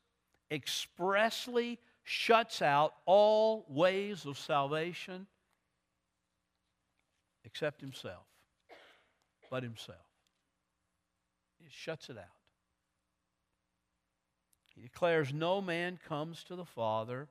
expressly 0.50 1.79
shuts 2.08 2.62
out 2.62 2.94
all 3.04 3.66
ways 3.68 4.26
of 4.26 4.38
salvation 4.38 5.26
except 7.44 7.80
himself, 7.80 8.24
but 9.50 9.64
himself. 9.64 9.98
He 11.58 11.66
shuts 11.68 12.08
it 12.08 12.16
out. 12.16 12.24
He 14.76 14.82
declares, 14.82 15.32
No 15.32 15.60
man 15.60 15.98
comes 16.08 16.44
to 16.44 16.54
the 16.54 16.64
Father 16.64 17.28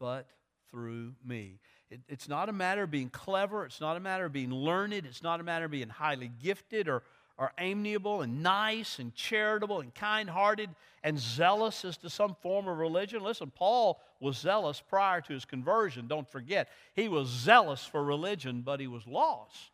but 0.00 0.26
through 0.70 1.14
me. 1.24 1.60
It, 1.90 2.00
it's 2.08 2.28
not 2.28 2.48
a 2.48 2.52
matter 2.52 2.82
of 2.82 2.90
being 2.90 3.08
clever. 3.08 3.64
It's 3.64 3.80
not 3.80 3.96
a 3.96 4.00
matter 4.00 4.24
of 4.24 4.32
being 4.32 4.52
learned. 4.52 4.94
It's 4.94 5.22
not 5.22 5.38
a 5.38 5.44
matter 5.44 5.66
of 5.66 5.70
being 5.70 5.88
highly 5.88 6.30
gifted 6.42 6.88
or 6.88 7.04
are 7.38 7.52
amiable 7.58 8.22
and 8.22 8.42
nice 8.42 8.98
and 8.98 9.14
charitable 9.14 9.80
and 9.80 9.94
kind 9.94 10.28
hearted 10.28 10.70
and 11.04 11.18
zealous 11.18 11.84
as 11.84 11.96
to 11.98 12.10
some 12.10 12.34
form 12.42 12.66
of 12.66 12.78
religion. 12.78 13.22
Listen, 13.22 13.52
Paul 13.54 14.00
was 14.18 14.36
zealous 14.36 14.80
prior 14.80 15.20
to 15.20 15.32
his 15.32 15.44
conversion. 15.44 16.08
Don't 16.08 16.28
forget, 16.28 16.68
he 16.94 17.08
was 17.08 17.28
zealous 17.28 17.84
for 17.84 18.02
religion, 18.02 18.62
but 18.62 18.80
he 18.80 18.88
was 18.88 19.06
lost 19.06 19.70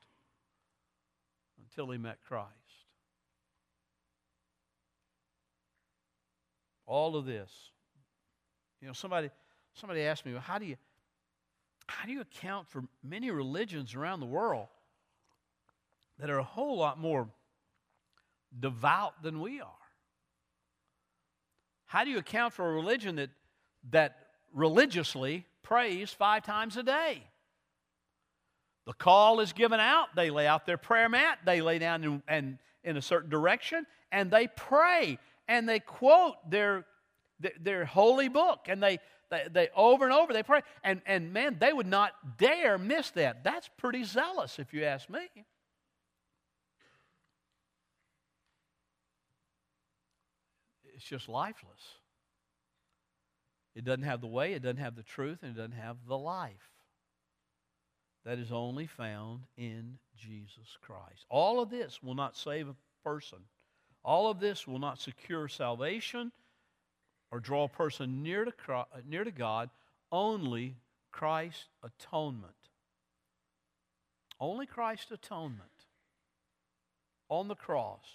until 1.59 1.91
he 1.91 1.99
met 1.99 2.19
Christ. 2.29 2.51
All 6.87 7.17
of 7.17 7.25
this. 7.25 7.51
You 8.83 8.89
know, 8.89 8.93
somebody, 8.93 9.31
somebody 9.73 10.03
asked 10.03 10.27
me, 10.27 10.33
well, 10.33 10.43
how 10.43 10.59
do 10.59 10.67
you 10.67 10.77
how 11.87 12.07
do 12.07 12.13
you 12.13 12.23
account 12.23 12.67
for 12.69 12.83
many 13.03 13.31
religions 13.31 13.95
around 13.95 14.21
the 14.21 14.27
world 14.27 14.69
that 16.19 16.31
are 16.31 16.39
a 16.39 16.45
whole 16.45 16.79
lot 16.79 16.99
more 16.99 17.29
devout 18.59 19.23
than 19.23 19.41
we 19.41 19.61
are? 19.61 19.69
How 21.87 22.05
do 22.05 22.11
you 22.11 22.19
account 22.19 22.53
for 22.53 22.69
a 22.69 22.73
religion 22.73 23.17
that, 23.17 23.31
that 23.91 24.17
religiously 24.53 25.47
prays 25.63 26.11
five 26.11 26.43
times 26.43 26.77
a 26.77 26.83
day? 26.83 27.23
The 28.87 28.93
call 28.93 29.41
is 29.41 29.53
given 29.53 29.81
out, 29.81 30.15
they 30.15 30.31
lay 30.31 30.47
out 30.47 30.67
their 30.67 30.77
prayer 30.77 31.09
mat, 31.09 31.39
they 31.45 31.61
lay 31.63 31.79
down 31.79 32.05
in, 32.05 32.23
and, 32.29 32.59
in 32.83 32.97
a 32.97 33.03
certain 33.03 33.31
direction, 33.31 33.87
and 34.13 34.31
they 34.31 34.47
pray, 34.47 35.19
and 35.49 35.69
they 35.69 35.81
quote 35.81 36.35
their, 36.51 36.85
their, 37.41 37.53
their 37.61 37.85
holy 37.85 38.29
book, 38.29 38.67
and 38.69 38.83
they, 38.83 38.99
they, 39.31 39.47
they 39.51 39.69
over 39.75 40.05
and 40.05 40.13
over 40.13 40.33
they 40.33 40.43
pray. 40.43 40.61
And, 40.83 41.01
and 41.07 41.33
man, 41.33 41.57
they 41.59 41.73
would 41.73 41.87
not 41.87 42.13
dare 42.37 42.77
miss 42.77 43.11
that. 43.13 43.43
That's 43.43 43.71
pretty 43.79 44.05
zealous, 44.05 44.59
if 44.59 44.75
you 44.75 44.85
ask 44.85 45.09
me. 45.09 45.29
It's 51.05 51.11
just 51.11 51.29
lifeless. 51.29 51.99
It 53.75 53.85
doesn't 53.85 54.05
have 54.05 54.23
the 54.23 54.27
way, 54.27 54.55
it 54.55 54.63
doesn't 54.63 54.79
have 54.79 54.97
the 54.97 55.03
truth, 55.03 55.41
and 55.43 55.51
it 55.51 55.57
doesn't 55.59 55.79
have 55.79 55.99
the 56.09 56.17
life 56.17 56.71
that 58.25 58.39
is 58.39 58.51
only 58.51 58.87
found 58.87 59.41
in 59.59 59.99
Jesus 60.17 60.79
Christ. 60.81 61.27
All 61.29 61.61
of 61.61 61.69
this 61.69 62.03
will 62.03 62.15
not 62.15 62.39
save 62.39 62.69
a 62.69 62.77
person. 63.05 63.41
All 64.03 64.31
of 64.31 64.41
this 64.41 64.67
will 64.67 64.79
not 64.79 64.99
secure 64.99 65.47
salvation 65.47 66.33
or 67.31 67.39
draw 67.39 67.65
a 67.65 67.69
person 67.69 68.23
near 68.23 68.47
to, 68.47 68.53
Christ, 68.53 68.89
near 69.07 69.25
to 69.25 69.31
God. 69.31 69.69
Only 70.11 70.77
Christ's 71.13 71.67
atonement. 71.83 72.55
Only 74.41 74.65
Christ's 74.65 75.11
atonement 75.11 75.61
on 77.29 77.49
the 77.49 77.55
cross, 77.55 78.07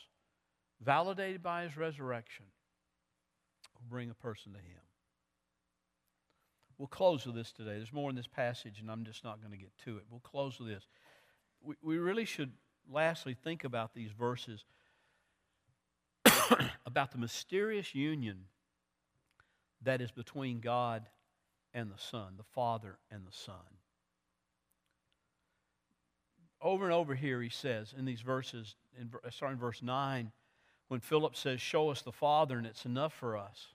validated 0.81 1.43
by 1.43 1.63
his 1.63 1.77
resurrection, 1.77 2.45
bring 3.87 4.09
a 4.09 4.13
person 4.13 4.53
to 4.53 4.59
Him. 4.59 4.81
We'll 6.77 6.87
close 6.87 7.25
with 7.25 7.35
this 7.35 7.51
today. 7.51 7.75
There's 7.75 7.91
more 7.91 8.09
in 8.09 8.15
this 8.15 8.27
passage, 8.27 8.79
and 8.79 8.89
I'm 8.89 9.03
just 9.03 9.23
not 9.23 9.41
going 9.41 9.51
to 9.51 9.57
get 9.57 9.77
to 9.85 9.97
it. 9.97 10.05
We'll 10.09 10.21
close 10.21 10.59
with 10.59 10.69
this. 10.69 10.87
We, 11.61 11.75
we 11.81 11.97
really 11.97 12.25
should, 12.25 12.51
lastly, 12.89 13.35
think 13.43 13.65
about 13.65 13.93
these 13.93 14.11
verses 14.11 14.63
about 16.85 17.11
the 17.11 17.17
mysterious 17.17 17.93
union 17.93 18.45
that 19.81 20.01
is 20.01 20.11
between 20.11 20.59
God 20.59 21.07
and 21.73 21.91
the 21.91 21.97
Son, 21.97 22.33
the 22.37 22.43
Father 22.43 22.97
and 23.11 23.25
the 23.25 23.35
Son. 23.35 23.55
Over 26.61 26.85
and 26.85 26.93
over 26.93 27.15
here, 27.15 27.41
he 27.41 27.49
says 27.49 27.93
in 27.97 28.05
these 28.05 28.21
verses, 28.21 28.75
in, 28.99 29.09
starting 29.29 29.55
in 29.55 29.59
verse 29.59 29.81
9, 29.81 30.31
when 30.89 30.99
Philip 30.99 31.35
says, 31.35 31.61
Show 31.61 31.89
us 31.89 32.01
the 32.01 32.11
Father, 32.11 32.57
and 32.57 32.67
it's 32.67 32.85
enough 32.85 33.13
for 33.13 33.37
us. 33.37 33.67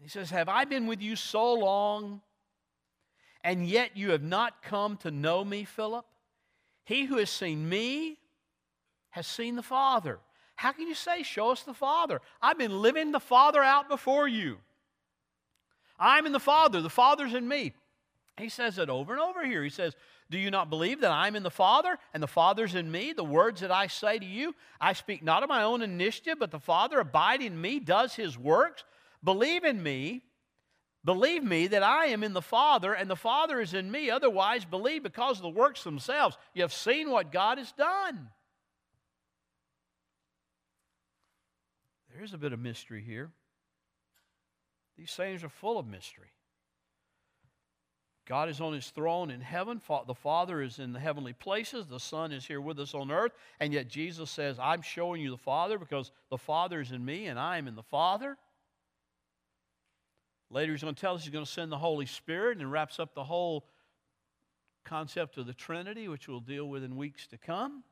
He 0.00 0.08
says, 0.08 0.30
Have 0.30 0.48
I 0.48 0.64
been 0.64 0.86
with 0.86 1.02
you 1.02 1.16
so 1.16 1.54
long, 1.54 2.20
and 3.42 3.66
yet 3.66 3.96
you 3.96 4.10
have 4.10 4.22
not 4.22 4.62
come 4.62 4.96
to 4.98 5.10
know 5.10 5.44
me, 5.44 5.64
Philip? 5.64 6.04
He 6.84 7.06
who 7.06 7.16
has 7.16 7.30
seen 7.30 7.68
me 7.68 8.18
has 9.10 9.26
seen 9.26 9.56
the 9.56 9.62
Father. 9.62 10.18
How 10.56 10.72
can 10.72 10.86
you 10.86 10.94
say, 10.94 11.22
Show 11.22 11.50
us 11.50 11.62
the 11.62 11.74
Father? 11.74 12.20
I've 12.40 12.58
been 12.58 12.82
living 12.82 13.10
the 13.10 13.20
Father 13.20 13.62
out 13.62 13.88
before 13.88 14.28
you. 14.28 14.58
I'm 15.98 16.26
in 16.26 16.32
the 16.32 16.40
Father, 16.40 16.80
the 16.80 16.90
Father's 16.90 17.34
in 17.34 17.48
me. 17.48 17.72
He 18.36 18.48
says 18.48 18.78
it 18.78 18.90
over 18.90 19.12
and 19.12 19.22
over 19.22 19.44
here. 19.44 19.62
He 19.62 19.70
says, 19.70 19.94
Do 20.30 20.38
you 20.38 20.50
not 20.50 20.70
believe 20.70 21.00
that 21.02 21.12
I'm 21.12 21.36
in 21.36 21.44
the 21.44 21.50
Father 21.50 21.98
and 22.12 22.22
the 22.22 22.26
Father's 22.26 22.74
in 22.74 22.90
me? 22.90 23.12
The 23.12 23.24
words 23.24 23.60
that 23.60 23.70
I 23.70 23.86
say 23.86 24.18
to 24.18 24.26
you, 24.26 24.54
I 24.80 24.92
speak 24.92 25.22
not 25.22 25.42
of 25.42 25.48
my 25.48 25.62
own 25.62 25.82
initiative, 25.82 26.38
but 26.40 26.50
the 26.50 26.58
Father 26.58 26.98
abiding 26.98 27.46
in 27.46 27.60
me 27.60 27.78
does 27.78 28.14
his 28.14 28.36
works. 28.36 28.82
Believe 29.22 29.64
in 29.64 29.82
me. 29.82 30.22
Believe 31.04 31.44
me 31.44 31.66
that 31.68 31.82
I 31.82 32.06
am 32.06 32.24
in 32.24 32.32
the 32.32 32.42
Father 32.42 32.94
and 32.94 33.08
the 33.08 33.16
Father 33.16 33.60
is 33.60 33.74
in 33.74 33.90
me. 33.90 34.10
Otherwise, 34.10 34.64
believe 34.64 35.02
because 35.02 35.36
of 35.36 35.42
the 35.42 35.48
works 35.50 35.84
themselves. 35.84 36.36
You 36.54 36.62
have 36.62 36.72
seen 36.72 37.10
what 37.10 37.30
God 37.30 37.58
has 37.58 37.70
done. 37.72 38.30
There 42.12 42.24
is 42.24 42.32
a 42.32 42.38
bit 42.38 42.52
of 42.52 42.58
mystery 42.58 43.02
here. 43.02 43.30
These 44.96 45.10
sayings 45.10 45.44
are 45.44 45.48
full 45.48 45.78
of 45.78 45.86
mystery. 45.86 46.33
God 48.26 48.48
is 48.48 48.60
on 48.60 48.72
his 48.72 48.88
throne 48.88 49.30
in 49.30 49.40
heaven. 49.40 49.80
The 50.06 50.14
Father 50.14 50.62
is 50.62 50.78
in 50.78 50.92
the 50.92 51.00
heavenly 51.00 51.34
places. 51.34 51.86
The 51.86 52.00
Son 52.00 52.32
is 52.32 52.46
here 52.46 52.60
with 52.60 52.80
us 52.80 52.94
on 52.94 53.10
earth. 53.10 53.32
And 53.60 53.72
yet 53.72 53.88
Jesus 53.88 54.30
says, 54.30 54.58
I'm 54.58 54.80
showing 54.80 55.20
you 55.20 55.30
the 55.30 55.36
Father 55.36 55.78
because 55.78 56.10
the 56.30 56.38
Father 56.38 56.80
is 56.80 56.90
in 56.90 57.04
me 57.04 57.26
and 57.26 57.38
I 57.38 57.58
am 57.58 57.68
in 57.68 57.74
the 57.74 57.82
Father. 57.82 58.38
Later, 60.50 60.72
he's 60.72 60.82
going 60.82 60.94
to 60.94 61.00
tell 61.00 61.14
us 61.14 61.24
he's 61.24 61.32
going 61.32 61.44
to 61.44 61.50
send 61.50 61.70
the 61.70 61.78
Holy 61.78 62.06
Spirit 62.06 62.58
and 62.58 62.70
wraps 62.70 62.98
up 62.98 63.14
the 63.14 63.24
whole 63.24 63.66
concept 64.84 65.36
of 65.36 65.46
the 65.46 65.54
Trinity, 65.54 66.08
which 66.08 66.28
we'll 66.28 66.40
deal 66.40 66.68
with 66.68 66.84
in 66.84 66.96
weeks 66.96 67.26
to 67.26 67.38
come. 67.38 67.82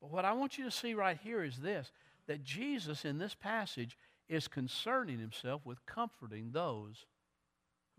But 0.00 0.10
what 0.10 0.24
I 0.24 0.32
want 0.32 0.56
you 0.56 0.64
to 0.64 0.70
see 0.70 0.94
right 0.94 1.18
here 1.22 1.42
is 1.42 1.58
this 1.58 1.90
that 2.26 2.44
Jesus 2.44 3.04
in 3.04 3.18
this 3.18 3.34
passage 3.34 3.96
is 4.28 4.46
concerning 4.46 5.18
himself 5.18 5.66
with 5.66 5.84
comforting 5.84 6.50
those 6.52 7.06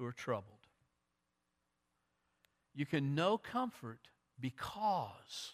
who 0.01 0.07
are 0.07 0.11
troubled. 0.11 0.65
You 2.73 2.87
can 2.87 3.13
know 3.13 3.37
comfort 3.37 3.99
because 4.39 5.53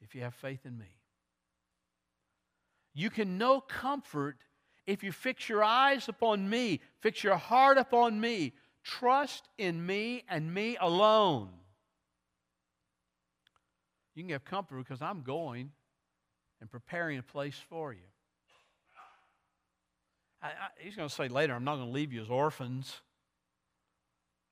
if 0.00 0.12
you 0.12 0.22
have 0.22 0.34
faith 0.34 0.66
in 0.66 0.76
me. 0.76 0.98
You 2.94 3.10
can 3.10 3.38
know 3.38 3.60
comfort 3.60 4.38
if 4.86 5.04
you 5.04 5.12
fix 5.12 5.48
your 5.48 5.62
eyes 5.62 6.08
upon 6.08 6.50
me, 6.50 6.80
fix 7.00 7.22
your 7.22 7.36
heart 7.36 7.78
upon 7.78 8.20
me, 8.20 8.54
trust 8.82 9.48
in 9.56 9.86
me 9.86 10.24
and 10.28 10.52
me 10.52 10.76
alone. 10.80 11.50
You 14.16 14.24
can 14.24 14.30
have 14.30 14.44
comfort 14.44 14.78
because 14.78 15.00
I'm 15.00 15.22
going 15.22 15.70
and 16.60 16.68
preparing 16.68 17.18
a 17.18 17.22
place 17.22 17.60
for 17.68 17.92
you. 17.92 18.13
I, 20.44 20.48
I, 20.48 20.50
he's 20.78 20.94
going 20.94 21.08
to 21.08 21.14
say 21.14 21.28
later, 21.28 21.54
I'm 21.54 21.64
not 21.64 21.76
going 21.76 21.88
to 21.88 21.92
leave 21.92 22.12
you 22.12 22.20
as 22.20 22.28
orphans. 22.28 23.00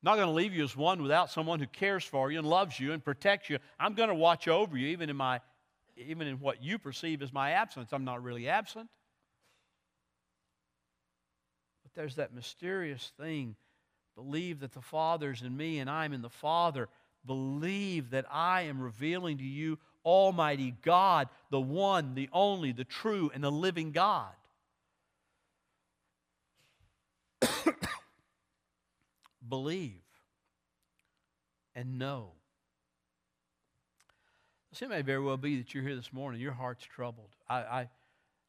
I'm 0.02 0.10
not 0.10 0.16
going 0.16 0.28
to 0.28 0.32
leave 0.32 0.54
you 0.54 0.64
as 0.64 0.74
one 0.74 1.02
without 1.02 1.30
someone 1.30 1.60
who 1.60 1.66
cares 1.66 2.02
for 2.02 2.32
you 2.32 2.38
and 2.38 2.48
loves 2.48 2.80
you 2.80 2.92
and 2.92 3.04
protects 3.04 3.50
you. 3.50 3.58
I'm 3.78 3.94
going 3.94 4.08
to 4.08 4.14
watch 4.14 4.48
over 4.48 4.76
you 4.76 4.88
even 4.88 5.10
in 5.10 5.16
my 5.16 5.40
even 5.94 6.26
in 6.26 6.40
what 6.40 6.62
you 6.62 6.78
perceive 6.78 7.20
as 7.20 7.34
my 7.34 7.50
absence. 7.50 7.92
I'm 7.92 8.04
not 8.04 8.22
really 8.22 8.48
absent. 8.48 8.88
But 11.82 11.92
there's 11.94 12.16
that 12.16 12.32
mysterious 12.32 13.12
thing. 13.20 13.56
Believe 14.16 14.60
that 14.60 14.72
the 14.72 14.80
Father's 14.80 15.42
in 15.42 15.54
me 15.54 15.78
and 15.80 15.90
I'm 15.90 16.14
in 16.14 16.22
the 16.22 16.30
Father. 16.30 16.88
Believe 17.26 18.10
that 18.10 18.24
I 18.32 18.62
am 18.62 18.80
revealing 18.80 19.36
to 19.38 19.44
you 19.44 19.78
Almighty 20.02 20.74
God, 20.82 21.28
the 21.50 21.60
one, 21.60 22.14
the 22.14 22.30
only, 22.32 22.72
the 22.72 22.84
true, 22.84 23.30
and 23.34 23.44
the 23.44 23.52
living 23.52 23.92
God. 23.92 24.32
Believe 29.48 30.02
and 31.74 31.98
know. 31.98 32.32
it 34.80 34.88
may 34.88 35.02
very 35.02 35.20
well 35.20 35.36
be 35.36 35.56
that 35.58 35.74
you're 35.74 35.82
here 35.82 35.96
this 35.96 36.12
morning, 36.12 36.40
your 36.40 36.52
heart's 36.52 36.84
troubled. 36.84 37.30
I, 37.48 37.56
I, 37.56 37.88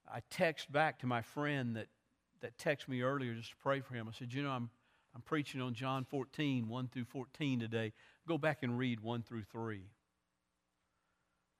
I 0.07 0.21
text 0.29 0.71
back 0.71 0.99
to 0.99 1.07
my 1.07 1.21
friend 1.21 1.75
that, 1.75 1.87
that 2.41 2.57
texted 2.57 2.89
me 2.89 3.01
earlier 3.01 3.33
just 3.33 3.51
to 3.51 3.55
pray 3.57 3.81
for 3.81 3.93
him. 3.95 4.07
I 4.07 4.17
said, 4.17 4.33
You 4.33 4.43
know, 4.43 4.51
I'm, 4.51 4.69
I'm 5.15 5.21
preaching 5.21 5.61
on 5.61 5.73
John 5.73 6.05
14, 6.05 6.67
1 6.67 6.87
through 6.87 7.05
14 7.05 7.59
today. 7.59 7.93
Go 8.27 8.37
back 8.37 8.63
and 8.63 8.77
read 8.77 8.99
1 8.99 9.23
through 9.23 9.43
3. 9.43 9.81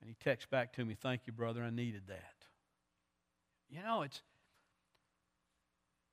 And 0.02 0.10
he 0.10 0.15
texts 0.22 0.48
back 0.50 0.74
to 0.74 0.86
me, 0.86 0.96
Thank 0.96 1.22
you, 1.28 1.34
brother, 1.34 1.63
I 1.63 1.69
needed 1.69 2.04
that. 2.08 2.34
You 3.69 3.82
know, 3.82 4.02
it's, 4.04 4.22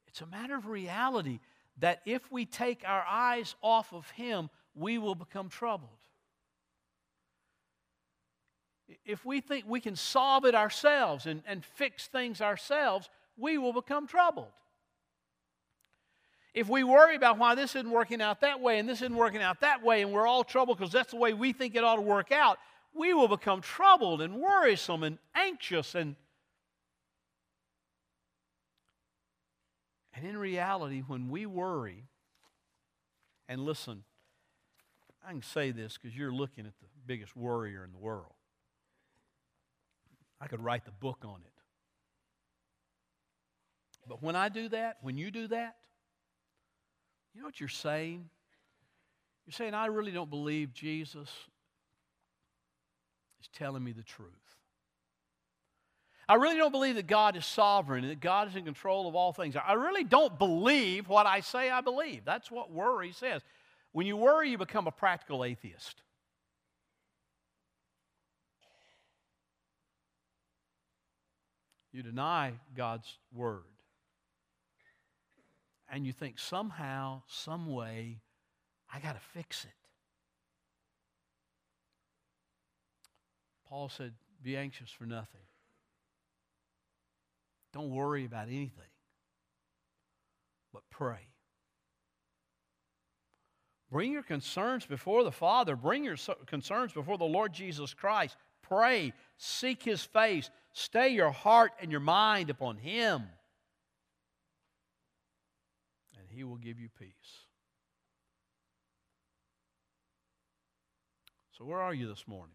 it's 0.06 0.20
a 0.20 0.26
matter 0.26 0.56
of 0.56 0.66
reality 0.66 1.40
that 1.80 2.00
if 2.06 2.30
we 2.30 2.46
take 2.46 2.82
our 2.86 3.04
eyes 3.08 3.54
off 3.62 3.92
of 3.92 4.08
Him, 4.10 4.50
we 4.74 4.98
will 4.98 5.14
become 5.14 5.48
troubled. 5.48 5.90
If 9.04 9.24
we 9.24 9.40
think 9.40 9.64
we 9.66 9.80
can 9.80 9.96
solve 9.96 10.44
it 10.44 10.54
ourselves 10.54 11.26
and, 11.26 11.42
and 11.46 11.64
fix 11.64 12.06
things 12.06 12.40
ourselves, 12.40 13.08
we 13.36 13.58
will 13.58 13.72
become 13.72 14.06
troubled. 14.06 14.52
If 16.52 16.68
we 16.68 16.82
worry 16.82 17.14
about 17.14 17.38
why 17.38 17.54
this 17.54 17.76
isn't 17.76 17.90
working 17.90 18.20
out 18.20 18.40
that 18.40 18.60
way 18.60 18.78
and 18.78 18.88
this 18.88 18.98
isn't 19.02 19.16
working 19.16 19.40
out 19.40 19.60
that 19.60 19.82
way, 19.84 20.02
and 20.02 20.12
we're 20.12 20.26
all 20.26 20.42
troubled 20.42 20.78
because 20.78 20.92
that's 20.92 21.12
the 21.12 21.16
way 21.16 21.32
we 21.32 21.52
think 21.52 21.76
it 21.76 21.84
ought 21.84 21.96
to 21.96 22.02
work 22.02 22.32
out, 22.32 22.58
we 22.92 23.14
will 23.14 23.28
become 23.28 23.60
troubled 23.60 24.20
and 24.20 24.34
worrisome 24.34 25.04
and 25.04 25.18
anxious 25.34 25.94
and 25.94 26.16
And 30.20 30.28
in 30.28 30.36
reality, 30.36 31.00
when 31.00 31.30
we 31.30 31.46
worry, 31.46 32.04
and 33.48 33.64
listen, 33.64 34.04
I 35.26 35.30
can 35.30 35.40
say 35.40 35.70
this 35.70 35.96
because 35.96 36.14
you're 36.14 36.30
looking 36.32 36.66
at 36.66 36.78
the 36.78 36.86
biggest 37.06 37.34
worrier 37.34 37.86
in 37.86 37.92
the 37.92 37.98
world. 37.98 38.34
I 40.38 40.46
could 40.46 40.62
write 40.62 40.84
the 40.84 40.90
book 40.90 41.20
on 41.24 41.40
it. 41.46 41.52
But 44.06 44.22
when 44.22 44.36
I 44.36 44.50
do 44.50 44.68
that, 44.68 44.98
when 45.00 45.16
you 45.16 45.30
do 45.30 45.48
that, 45.48 45.76
you 47.34 47.40
know 47.40 47.46
what 47.46 47.58
you're 47.58 47.70
saying? 47.70 48.28
You're 49.46 49.52
saying, 49.52 49.72
I 49.72 49.86
really 49.86 50.12
don't 50.12 50.28
believe 50.28 50.74
Jesus 50.74 51.30
is 53.40 53.48
telling 53.54 53.82
me 53.82 53.92
the 53.92 54.02
truth. 54.02 54.49
I 56.30 56.34
really 56.34 56.58
don't 56.58 56.70
believe 56.70 56.94
that 56.94 57.08
God 57.08 57.36
is 57.36 57.44
sovereign 57.44 58.04
and 58.04 58.12
that 58.12 58.20
God 58.20 58.46
is 58.46 58.54
in 58.54 58.64
control 58.64 59.08
of 59.08 59.16
all 59.16 59.32
things. 59.32 59.56
I 59.56 59.72
really 59.72 60.04
don't 60.04 60.38
believe 60.38 61.08
what 61.08 61.26
I 61.26 61.40
say 61.40 61.70
I 61.70 61.80
believe. 61.80 62.24
That's 62.24 62.52
what 62.52 62.70
worry 62.70 63.10
says. 63.10 63.42
When 63.90 64.06
you 64.06 64.16
worry, 64.16 64.48
you 64.48 64.56
become 64.56 64.86
a 64.86 64.92
practical 64.92 65.44
atheist. 65.44 66.02
You 71.90 72.04
deny 72.04 72.52
God's 72.76 73.12
word. 73.34 73.64
And 75.90 76.06
you 76.06 76.12
think 76.12 76.38
somehow, 76.38 77.22
some 77.26 77.72
way, 77.72 78.20
I 78.94 79.00
got 79.00 79.14
to 79.14 79.20
fix 79.34 79.64
it. 79.64 79.70
Paul 83.68 83.88
said, 83.88 84.12
Be 84.40 84.56
anxious 84.56 84.90
for 84.92 85.06
nothing. 85.06 85.40
Don't 87.72 87.90
worry 87.90 88.24
about 88.24 88.48
anything, 88.48 88.90
but 90.72 90.82
pray. 90.90 91.28
Bring 93.90 94.12
your 94.12 94.22
concerns 94.22 94.86
before 94.86 95.24
the 95.24 95.32
Father. 95.32 95.74
Bring 95.74 96.04
your 96.04 96.16
concerns 96.46 96.92
before 96.92 97.18
the 97.18 97.24
Lord 97.24 97.52
Jesus 97.52 97.92
Christ. 97.92 98.36
Pray. 98.62 99.12
Seek 99.36 99.82
His 99.82 100.04
face. 100.04 100.50
Stay 100.72 101.08
your 101.08 101.32
heart 101.32 101.72
and 101.80 101.90
your 101.90 102.00
mind 102.00 102.50
upon 102.50 102.76
Him. 102.76 103.22
And 106.18 106.28
He 106.28 106.44
will 106.44 106.56
give 106.56 106.78
you 106.78 106.88
peace. 106.98 107.10
So, 111.58 111.64
where 111.64 111.80
are 111.80 111.92
you 111.92 112.08
this 112.08 112.26
morning? 112.28 112.54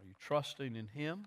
Are 0.00 0.06
you 0.06 0.14
trusting 0.18 0.76
in 0.76 0.86
Him? 0.88 1.26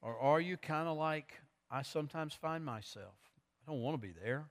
Or 0.00 0.16
are 0.18 0.40
you 0.40 0.56
kind 0.56 0.88
of 0.88 0.96
like 0.96 1.34
I 1.70 1.82
sometimes 1.82 2.34
find 2.34 2.64
myself? 2.64 3.14
I 3.66 3.70
don't 3.70 3.82
want 3.82 4.00
to 4.00 4.06
be 4.06 4.14
there, 4.24 4.46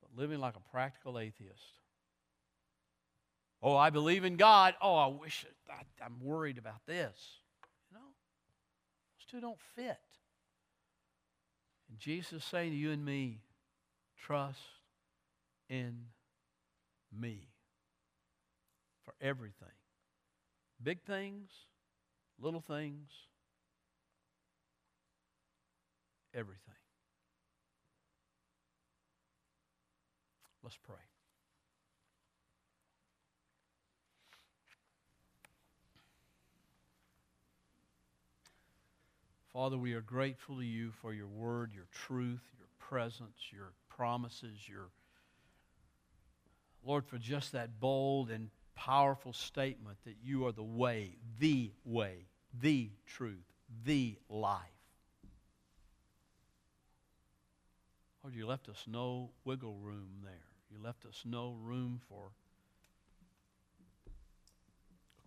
but 0.00 0.20
living 0.20 0.38
like 0.38 0.56
a 0.56 0.70
practical 0.70 1.18
atheist. 1.18 1.80
Oh, 3.62 3.76
I 3.76 3.90
believe 3.90 4.24
in 4.24 4.36
God. 4.36 4.74
Oh, 4.80 4.94
I 4.94 5.06
wish 5.06 5.44
it, 5.48 5.54
I, 5.70 5.82
I'm 6.04 6.20
worried 6.20 6.58
about 6.58 6.86
this. 6.86 7.18
You 7.90 7.98
know, 7.98 8.04
those 8.04 9.26
two 9.30 9.40
don't 9.40 9.60
fit. 9.74 9.98
And 11.88 11.98
Jesus 11.98 12.32
is 12.32 12.44
saying 12.44 12.70
to 12.70 12.76
you 12.76 12.90
and 12.90 13.04
me, 13.04 13.40
trust 14.18 14.58
in 15.68 15.96
me. 17.12 17.48
For 19.04 19.14
everything 19.20 19.68
big 20.82 21.02
things, 21.02 21.50
little 22.38 22.60
things, 22.60 23.10
everything. 26.34 26.74
Let's 30.62 30.76
pray. 30.76 30.96
Father, 39.52 39.78
we 39.78 39.92
are 39.92 40.00
grateful 40.00 40.56
to 40.56 40.64
you 40.64 40.90
for 41.00 41.12
your 41.12 41.28
word, 41.28 41.70
your 41.72 41.86
truth, 41.92 42.42
your 42.58 42.66
presence, 42.80 43.36
your 43.52 43.72
promises, 43.88 44.68
your 44.68 44.88
Lord, 46.84 47.06
for 47.06 47.18
just 47.18 47.52
that 47.52 47.78
bold 47.78 48.30
and 48.30 48.50
powerful 48.74 49.32
statement 49.32 49.98
that 50.04 50.16
you 50.22 50.46
are 50.46 50.52
the 50.52 50.64
way, 50.64 51.16
the 51.38 51.70
way, 51.84 52.26
the 52.60 52.90
truth, 53.06 53.44
the 53.84 54.16
life. 54.28 54.73
Lord, 58.24 58.34
you 58.34 58.46
left 58.46 58.70
us 58.70 58.86
no 58.86 59.28
wiggle 59.44 59.76
room 59.82 60.08
there. 60.24 60.32
You 60.70 60.82
left 60.82 61.04
us 61.04 61.22
no 61.26 61.58
room 61.62 62.00
for 62.08 62.30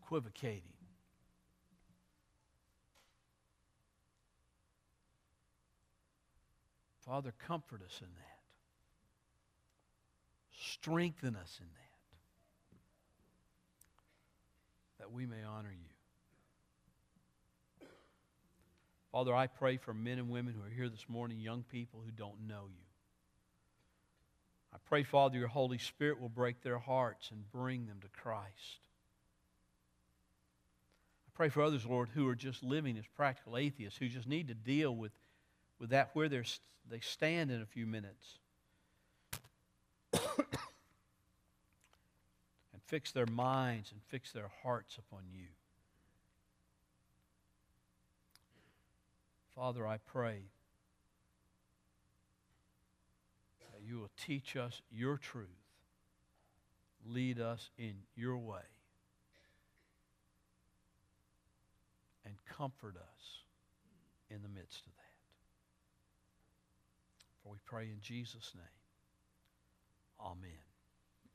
equivocating. 0.01 0.63
Father, 7.05 7.35
comfort 7.47 7.83
us 7.83 7.99
in 8.01 8.07
that. 8.07 8.39
Strengthen 10.59 11.35
us 11.35 11.59
in 11.61 11.67
that. 11.67 11.83
That 14.97 15.11
we 15.11 15.27
may 15.27 15.43
honor 15.47 15.71
you. 15.71 15.85
Father, 19.11 19.35
I 19.35 19.45
pray 19.45 19.77
for 19.77 19.93
men 19.93 20.17
and 20.17 20.31
women 20.31 20.55
who 20.55 20.65
are 20.65 20.75
here 20.75 20.89
this 20.89 21.05
morning, 21.07 21.39
young 21.39 21.63
people 21.71 22.01
who 22.03 22.11
don't 22.11 22.47
know 22.47 22.63
you. 22.67 22.86
I 24.77 24.79
pray, 24.85 25.01
Father, 25.01 25.39
your 25.39 25.47
Holy 25.47 25.79
Spirit 25.79 26.21
will 26.21 26.29
break 26.29 26.61
their 26.61 26.77
hearts 26.77 27.31
and 27.31 27.51
bring 27.51 27.87
them 27.87 27.97
to 28.01 28.07
Christ. 28.09 28.79
I 31.27 31.31
pray 31.33 31.49
for 31.49 31.63
others, 31.63 31.83
Lord, 31.83 32.09
who 32.13 32.27
are 32.27 32.35
just 32.35 32.61
living 32.61 32.95
as 32.95 33.05
practical 33.15 33.57
atheists, 33.57 33.97
who 33.97 34.07
just 34.07 34.27
need 34.27 34.49
to 34.49 34.53
deal 34.53 34.95
with, 34.95 35.13
with 35.79 35.89
that 35.89 36.11
where 36.13 36.29
they're, 36.29 36.45
they 36.87 36.99
stand 36.99 37.49
in 37.49 37.59
a 37.59 37.65
few 37.65 37.87
minutes. 37.87 38.37
and 40.13 40.21
fix 42.85 43.11
their 43.11 43.25
minds 43.25 43.91
and 43.91 43.99
fix 44.09 44.31
their 44.31 44.51
hearts 44.61 44.99
upon 44.99 45.23
you. 45.33 45.47
Father, 49.55 49.87
I 49.87 49.97
pray 49.97 50.43
you 53.87 53.99
will 53.99 54.11
teach 54.25 54.55
us 54.55 54.81
your 54.91 55.17
truth, 55.17 55.47
lead 57.05 57.39
us 57.39 57.69
in 57.77 57.93
your 58.15 58.37
way, 58.37 58.59
and 62.25 62.35
comfort 62.45 62.95
us 62.97 63.43
in 64.29 64.41
the 64.41 64.49
midst 64.49 64.85
of 64.85 64.91
that. 64.93 65.03
For 67.43 67.53
we 67.53 67.59
pray 67.65 67.83
in 67.83 68.01
Jesus' 68.01 68.51
name. 68.55 68.65
Amen. 70.19 70.66